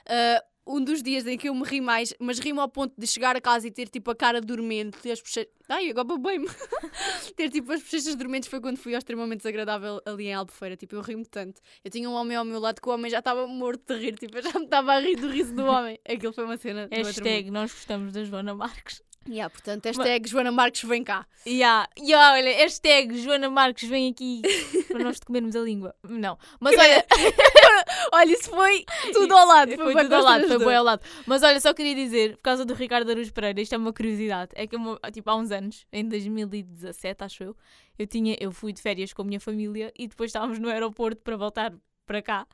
[0.06, 3.08] ah, um dos dias em que eu me ri mais, mas ri-me ao ponto de
[3.08, 5.52] chegar a casa e ter tipo a cara dormente, ter as bochechas.
[5.68, 6.48] Ai, agora babei-me.
[7.36, 10.78] ter tipo as bochechas dormentes foi quando fui ao extremamente desagradável ali em Albufeira.
[10.78, 11.60] Tipo, eu ri-me tanto.
[11.84, 14.16] Eu tinha um homem ao meu lado que o homem já estava morto de rir.
[14.16, 16.00] Tipo, eu já me estava a rir do riso do homem.
[16.08, 16.88] Aquilo foi uma cena.
[16.92, 19.02] Hashtag nós gostamos da Joana Marques.
[19.28, 21.26] Yeah, portanto, hashtag Joana Marques vem cá.
[21.46, 21.88] Yeah.
[21.98, 24.42] Yeah, olha, hashtag Joana Marques vem aqui
[24.88, 25.94] para nós te comermos a língua.
[26.04, 26.38] Não.
[26.60, 27.06] Mas olha,
[28.12, 29.76] Olha, isso foi tudo ao lado.
[29.76, 31.02] foi bué tudo ao lado, foi bem ao lado.
[31.26, 34.52] Mas olha, só queria dizer, por causa do Ricardo Araújo Pereira, isto é uma curiosidade.
[34.56, 37.56] É que eu, tipo, há uns anos, em 2017, acho eu,
[37.98, 41.22] eu, tinha, eu fui de férias com a minha família e depois estávamos no aeroporto
[41.22, 41.74] para voltar
[42.06, 42.48] para cá.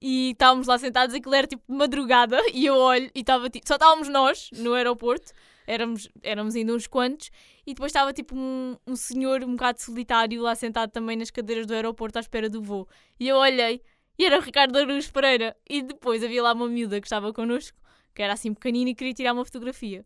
[0.00, 3.66] E estávamos lá sentados, aquilo era tipo de madrugada, e eu olho e estava tipo.
[3.66, 5.32] Só estávamos nós no aeroporto,
[5.66, 7.30] éramos, éramos ainda uns quantos,
[7.66, 11.66] e depois estava tipo um, um senhor um bocado solitário lá sentado também nas cadeiras
[11.66, 12.88] do aeroporto à espera do voo.
[13.18, 13.82] E eu olhei
[14.18, 15.56] e era o Ricardo Araújo Pereira.
[15.68, 17.78] E depois havia lá uma miúda que estava connosco,
[18.14, 20.04] que era assim pequenina e queria tirar uma fotografia.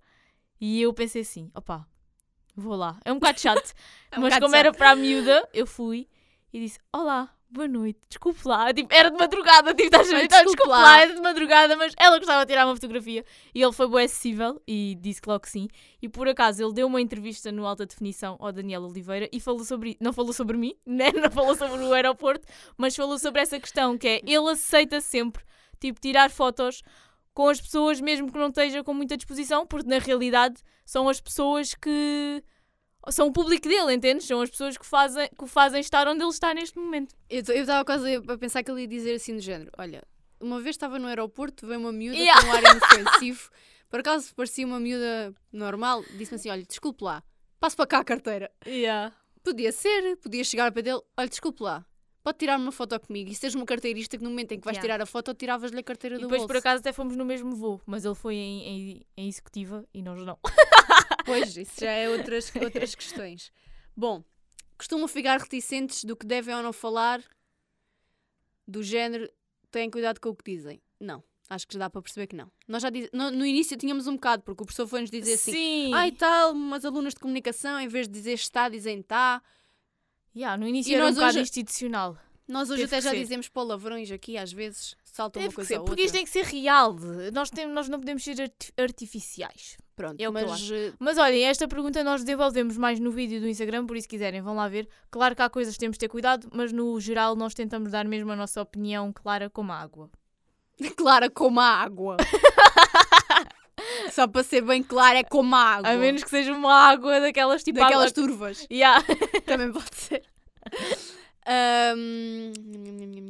[0.61, 1.86] E eu pensei assim: opá,
[2.56, 2.98] vou lá.
[3.04, 3.72] É um bocado chato.
[4.12, 4.78] É um mas bocado como era chato.
[4.78, 6.08] para a miúda, eu fui
[6.52, 8.72] e disse: Olá, boa noite, desculpe lá.
[8.72, 10.24] Tipo, era de madrugada, tipo, estás a ver?
[10.24, 11.01] Então, desculpe lá.
[11.01, 13.24] era de madrugada, mas ela gostava de tirar uma fotografia.
[13.55, 15.68] E ele foi bem acessível e disse que logo que sim.
[16.01, 19.64] E por acaso ele deu uma entrevista no Alta Definição ao Daniel Oliveira e falou
[19.64, 19.96] sobre.
[20.01, 21.11] Não falou sobre mim, né?
[21.12, 22.46] não falou sobre o aeroporto,
[22.76, 25.42] mas falou sobre essa questão que é ele aceita sempre,
[25.80, 26.82] tipo, tirar fotos
[27.34, 31.20] com as pessoas, mesmo que não esteja com muita disposição, porque na realidade são as
[31.20, 32.42] pessoas que
[33.09, 34.26] são o público dele, entendes?
[34.26, 37.14] São as pessoas que, fazem, que o fazem estar onde ele está neste momento.
[37.28, 40.03] Eu estava quase a pensar que ele ia dizer assim do género: Olha,
[40.40, 42.40] uma vez estava no aeroporto, veio uma miúda Yeah.
[42.42, 43.51] com um ar inofensivo,
[43.88, 47.22] por acaso parecia uma miúda normal, disse-me assim: Olha, desculpe lá,
[47.59, 48.51] passo para cá a carteira.
[49.42, 51.84] Podia ser, podia chegar para dele: Olha, desculpe lá,
[52.22, 53.30] pode tirar uma foto comigo.
[53.30, 54.82] E se tens uma carteirista que no momento em que vais Yeah.
[54.96, 56.48] tirar a foto, tiravas-lhe a carteira E do depois, bolso.
[56.48, 60.03] por acaso, até fomos no mesmo voo, mas ele foi em, em, em executiva e
[60.03, 60.38] nós não.
[61.31, 63.53] Pois, isso já é outras, outras questões.
[63.97, 64.24] Bom,
[64.76, 67.22] costumam ficar reticentes do que devem ou não falar,
[68.66, 69.31] do género,
[69.70, 70.81] têm cuidado com o que dizem.
[70.99, 72.51] Não, acho que já dá para perceber que não.
[72.68, 73.09] Nós já diz...
[73.12, 75.95] no, no início tínhamos um bocado, porque o professor foi-nos dizer assim: Sim!
[75.95, 79.43] ai tal, umas alunas de comunicação, em vez de dizer está, dizem tá.
[80.35, 82.16] Yeah, no início E era um bocado hoje- institucional.
[82.51, 83.16] Nós hoje Teve até já ser.
[83.18, 86.05] dizemos palavrões aqui, às vezes, salta uma Teve que coisa ser, ou porque outra.
[86.05, 86.96] isto tem que ser real.
[87.32, 89.76] Nós, temos, nós não podemos ser arti- artificiais.
[89.96, 90.74] Pronto, é o que eu mas acho.
[90.74, 94.09] eh, Mas olhem, esta pergunta nós desenvolvemos mais no vídeo do Instagram, por isso se
[94.09, 94.88] quiserem vão lá ver.
[95.11, 98.05] Claro que há coisas que temos de ter cuidado, mas no geral nós tentamos dar
[98.07, 100.11] mesmo a nossa opinião clara como a água.
[100.96, 102.16] clara como a água.
[104.12, 105.90] Só para ser bem clara, é como a água.
[105.90, 108.22] A menos que seja uma água daquelas tipo Daquelas água...
[108.26, 108.66] turvas.
[108.70, 109.05] Yeah.
[109.46, 110.22] Também pode ser.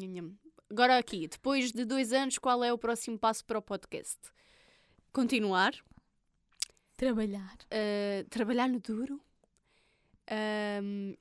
[0.08, 0.32] Nham.
[0.70, 4.18] Agora aqui, depois de dois anos, qual é o próximo passo para o podcast?
[5.12, 5.72] Continuar,
[6.96, 7.56] Trabalhar.
[7.70, 9.20] ah, trabalhar no duro.
[10.30, 11.14] Ahm,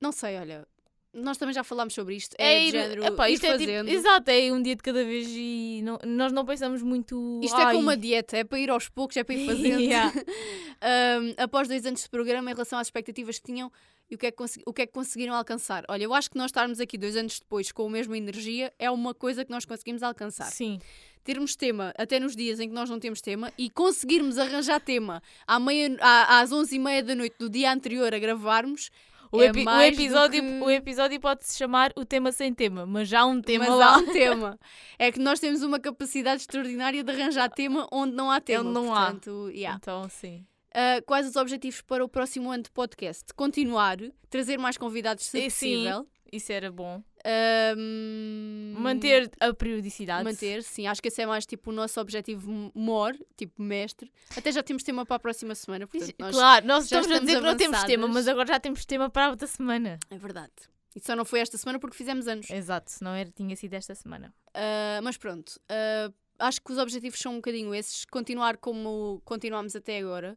[0.00, 0.68] não sei, olha,
[1.12, 2.36] nós também já falámos sobre isto.
[2.38, 3.88] É, de ir- género, epá, ir isto é tipo- fazendo.
[3.88, 7.40] exato, é um dia de cada vez e não- nós não pensamos muito.
[7.42, 9.46] Isto é "Ai, como uma dieta, é para ir aos poucos, é para ir
[9.78, 9.80] fazendo.
[9.80, 10.12] Yeah.
[10.80, 13.72] Ahm, após dois anos de programa, em relação às expectativas que tinham
[14.10, 15.84] e o que, é que o que é que conseguiram alcançar.
[15.88, 18.90] Olha, eu acho que nós estarmos aqui dois anos depois com a mesma energia é
[18.90, 20.46] uma coisa que nós conseguimos alcançar.
[20.50, 20.78] Sim.
[21.24, 25.20] Termos tema até nos dias em que nós não temos tema e conseguirmos arranjar tema
[25.44, 28.90] à meia, à- às 11h30 da noite do dia anterior a gravarmos.
[29.32, 32.86] O, É epi- o episódio, que- o episódio pode se chamar O Tema Sem Tema,
[32.86, 33.94] mas já há um tema mas lá.
[33.94, 34.56] há um tema.
[34.96, 38.62] É que nós temos uma capacidade extraordinária de arranjar tema onde não há tema.
[38.62, 39.06] Onde não há.
[39.06, 39.76] Portanto, yeah.
[39.82, 40.46] Então, sim.
[40.78, 43.32] Ah, quais os objetivos para o próximo ano de podcast?
[43.34, 43.96] Continuar,
[44.28, 45.44] trazer mais convidados se sim.
[45.44, 46.06] possível.
[46.30, 47.02] Isso era bom.
[47.24, 50.24] Ahm, Manter a periodicidade.
[50.24, 50.86] Manter, sim.
[50.86, 54.12] Acho que esse é mais tipo o nosso objetivo m- maior, tipo mestre.
[54.36, 56.34] Até já temos tema para a próxima semana, portanto, nós...
[56.34, 58.84] Claro, nós já estamos a estamos dizer que não temos tema, mas agora já temos
[58.84, 59.98] tema para a outra semana.
[60.10, 60.52] É verdade.
[60.94, 62.50] E só não foi esta semana porque fizemos anos.
[62.50, 64.34] Exato, se não era, tinha sido esta semana.
[64.54, 68.04] Ah, mas pronto, ah, acho que os objetivos são um bocadinho esses.
[68.06, 70.36] Continuar como continuamos até agora.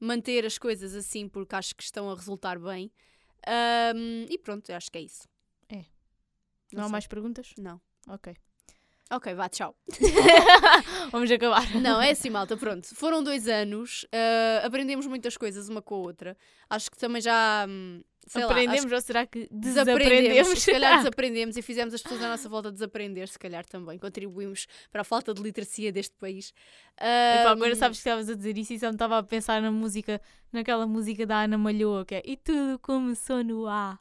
[0.00, 2.90] Manter as coisas assim porque acho que estão a resultar bem.
[3.46, 5.28] Ahm, e pronto, acho que é isso.
[5.68, 5.84] É.
[6.72, 6.92] Não, há sei.
[6.92, 7.52] mais perguntas?
[7.58, 7.80] Não.
[8.08, 8.34] Ok.
[9.12, 9.76] Ok, vá, tchau.
[11.10, 11.68] Vamos acabar.
[11.80, 12.94] Não, é assim, malta, pronto.
[12.94, 16.36] Foram dois anos, ah, aprendemos muitas coisas uma com a outra.
[16.68, 17.66] Acho que também já.
[17.68, 22.02] hum, Sei lá, acho Aprendemos ou será que desaprendemos, se calhar desaprendemos e fizemos as
[22.02, 23.98] pessoas à nossa volta desaprender, se calhar também.
[23.98, 26.52] Contribuímos para a falta de literacia deste país.
[26.96, 29.60] Epá, agora Ahm, sabes que estavas a dizer isso e só me estava a pensar
[29.62, 30.20] na música,
[30.52, 33.98] naquela música da Ana Malhoa, que é E tudo começou no A.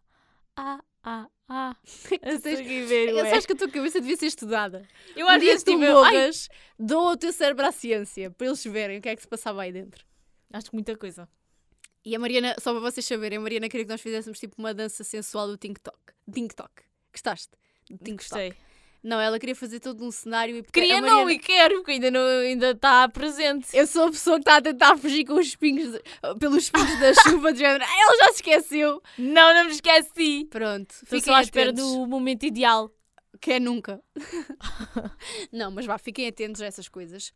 [0.55, 1.69] A, A, A.
[2.21, 4.85] A tens- seguir ver, Eu acho que a tua cabeça devia ser estudada.
[5.15, 8.47] Eu Um às dia vezes que tu morras, dou o teu cérebro à ciência para
[8.47, 10.05] eles verem o que é que se passava aí dentro.
[10.51, 11.27] Acho que muita coisa.
[12.09, 14.73] E a Mariana, só para vocês saberem, a Mariana queria que nós fizéssemos tipo uma
[14.73, 15.95] dança sensual do Tink Tok.
[16.33, 16.71] Tink Tok.
[17.13, 17.51] Gostaste?
[17.87, 18.41] Do Tink Tok.
[18.47, 18.53] Gostei.
[19.03, 21.91] Não, ela queria fazer todo um cenário e Queria a não Mariana- e quero, porque
[21.91, 23.67] ainda não ainda está presente.
[23.77, 26.01] Eu sou a pessoa que está a tentar fugir com os espinhos, de-
[26.39, 27.85] pelos espinhos da chuva de género.
[27.87, 29.01] Ah, Ela já se esqueceu.
[29.19, 30.45] Não, não me esqueci.
[30.49, 32.91] Pronto, fiquem só à espera do momento ideal.
[33.39, 34.01] Que é nunca.
[35.51, 37.31] não, mas vá, fiquem atentos a essas coisas.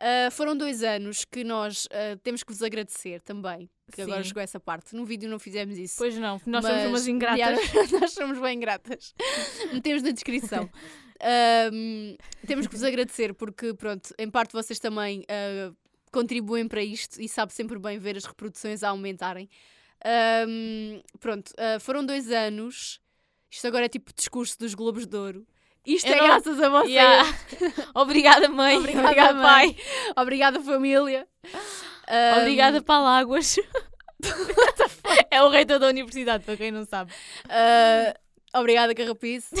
[0.00, 3.68] Ah, foram dois anos que nós ah, temos que vos agradecer também.
[3.92, 4.28] Que agora Sim.
[4.28, 4.94] chegou essa parte.
[4.96, 5.96] No vídeo não fizemos isso.
[5.98, 7.60] Pois não, nós somos umas ingratas.
[8.00, 9.14] nós somos bem ingratas.
[9.72, 10.70] Metemos na descrição.
[11.22, 15.22] Ahm, temos que vos agradecer porque, pronto, em parte vocês também
[16.10, 19.46] contribuem para isto e sabe sempre bem ver as reproduções a aumentarem.
[21.18, 23.02] Pronto, foram dois anos.
[23.50, 25.46] Isto agora é tipo discurso dos Globos de Ouro.
[25.86, 26.90] Isto Eu é não- graças a vocês.
[26.92, 27.34] Yeah.
[27.94, 28.76] Obrigada, mãe.
[28.78, 29.44] Obrigada, Obrigada, mãe.
[29.74, 29.76] pai.
[30.16, 31.26] Obrigada, família.
[32.06, 33.56] Ahm, Obrigada, Paláguas.
[35.30, 37.12] é o reitor da universidade, para quem não sabe.
[37.48, 38.14] ah,
[38.58, 39.48] obrigada, Carrapice.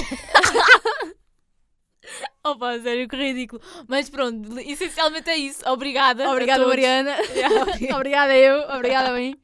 [2.42, 3.60] Opa, sério, que ridículo.
[3.86, 5.60] Mas pronto, essencialmente é isso.
[5.68, 6.28] Obrigada.
[6.30, 6.66] Obrigada.
[6.66, 7.16] Mariana.
[7.80, 8.34] Yeah, obrigada.
[8.36, 9.34] eu, obrigada a mim.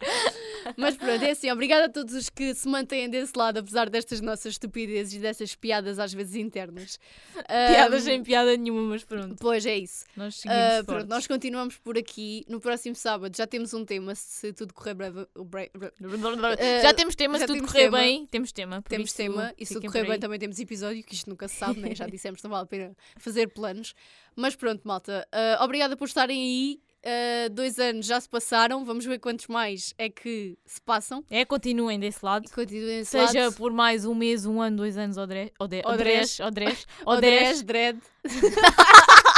[0.76, 4.20] Mas pronto, é assim, obrigada a todos os que se mantêm desse lado, apesar destas
[4.20, 6.98] nossas estupidezes e dessas piadas às vezes internas.
[7.68, 9.36] Piadas sem piada nenhuma, mas pronto.
[9.38, 10.04] Pois é isso.
[10.16, 10.86] Nós seguimos Ah, fortes.
[10.86, 12.44] pronto, nós continuamos por aqui.
[12.48, 15.26] No próximo sábado já temos um tema, se tudo correr breve.
[15.36, 17.98] bre- bre- Ah, Já temos tema, já se tudo correr tema.
[17.98, 18.82] bem, temos tema.
[18.88, 21.78] Temos tema e se tudo correr bem também temos episódio, que isto nunca se sabe,
[21.80, 21.94] né?
[21.94, 22.85] já dissemos, não vale a pena
[23.18, 23.94] fazer planos.
[24.34, 26.80] Mas pronto, malta, ah, obrigada por estarem aí.
[27.04, 31.24] Ah, dois anos já se passaram, vamos ver quantos mais é que se passam.
[31.30, 32.50] É, continuem desse lado.
[32.50, 33.56] Continuem desse Seja lado.
[33.56, 35.50] por mais um mês, um ano, dois anos ou dez.
[35.60, 35.84] Ou dez.
[35.84, 36.40] Ou Ou dez.
[36.40, 36.86] Ou dez.
[37.06, 37.40] Ou dez.
[37.40, 38.00] 10, dread.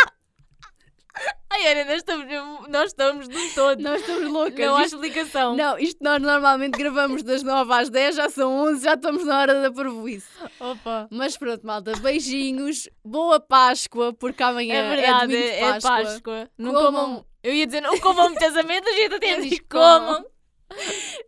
[1.60, 2.26] Ai, Ana, nós estamos,
[2.68, 3.82] nós estamos de todo.
[3.82, 4.64] Nós estamos loucas.
[4.66, 5.56] Não há Isto- explicação.
[5.56, 9.40] não, isto nós normalmente gravamos das 9 às 10, já são 11, já estamos na
[9.40, 10.28] hora da parvoíce.
[10.60, 11.08] Opa.
[11.10, 15.72] Mas pronto, malta, beijinhos, boa Páscoa, porque amanhã É é, verdade, domingo de é, é
[15.72, 15.90] Páscoa.
[16.04, 16.50] Páscoa.
[16.56, 17.24] Não Comam- comam.
[17.42, 20.24] Eu ia dizer, não comam muitas amêndoas e até diz comam.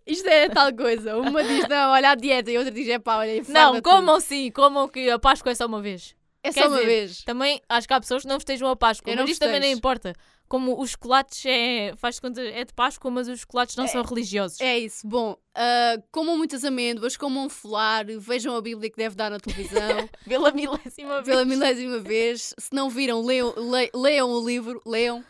[0.07, 1.17] Isto é tal coisa.
[1.17, 4.51] Uma diz, não, olha a dieta, e outra diz, é pá, olha, Não, comam sim,
[4.51, 6.15] comam que a Páscoa é só uma vez.
[6.43, 7.23] É quer só uma dizer, vez.
[7.25, 9.61] Também acho que há pessoas que não festejam a Páscoa, Eu mas não isto também
[9.61, 10.15] não importa.
[10.49, 14.03] Como os chocolates é, faz de conta, é de Páscoa, mas os chocolates não são
[14.03, 14.61] religiosos.
[14.61, 15.07] É isso.
[15.07, 20.09] Bom, ah, comam muitas amêndoas, comam folar, vejam a Bíblia que deve dar na televisão.
[20.27, 21.25] Pela milésima vez.
[21.27, 22.53] pela milésima vez.
[22.59, 25.25] Se não viram, leiam, le- leiam o livro, leiam,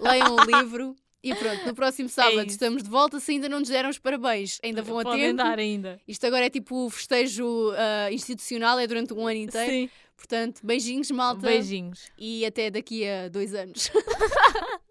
[0.00, 0.96] leiam o livro.
[1.22, 2.48] E pronto, no próximo sábado isso.
[2.48, 3.18] estamos de volta.
[3.18, 5.36] Se ainda não nos deram os parabéns, ainda vão a Podem tempo.
[5.38, 5.98] dar ainda.
[6.06, 9.70] Isto agora é tipo o festejo ah, institucional, é durante um ano inteiro.
[9.70, 9.90] Sim.
[10.16, 11.40] Portanto, beijinhos, malta.
[11.46, 12.10] Beijinhos.
[12.18, 13.90] E até daqui a dois anos.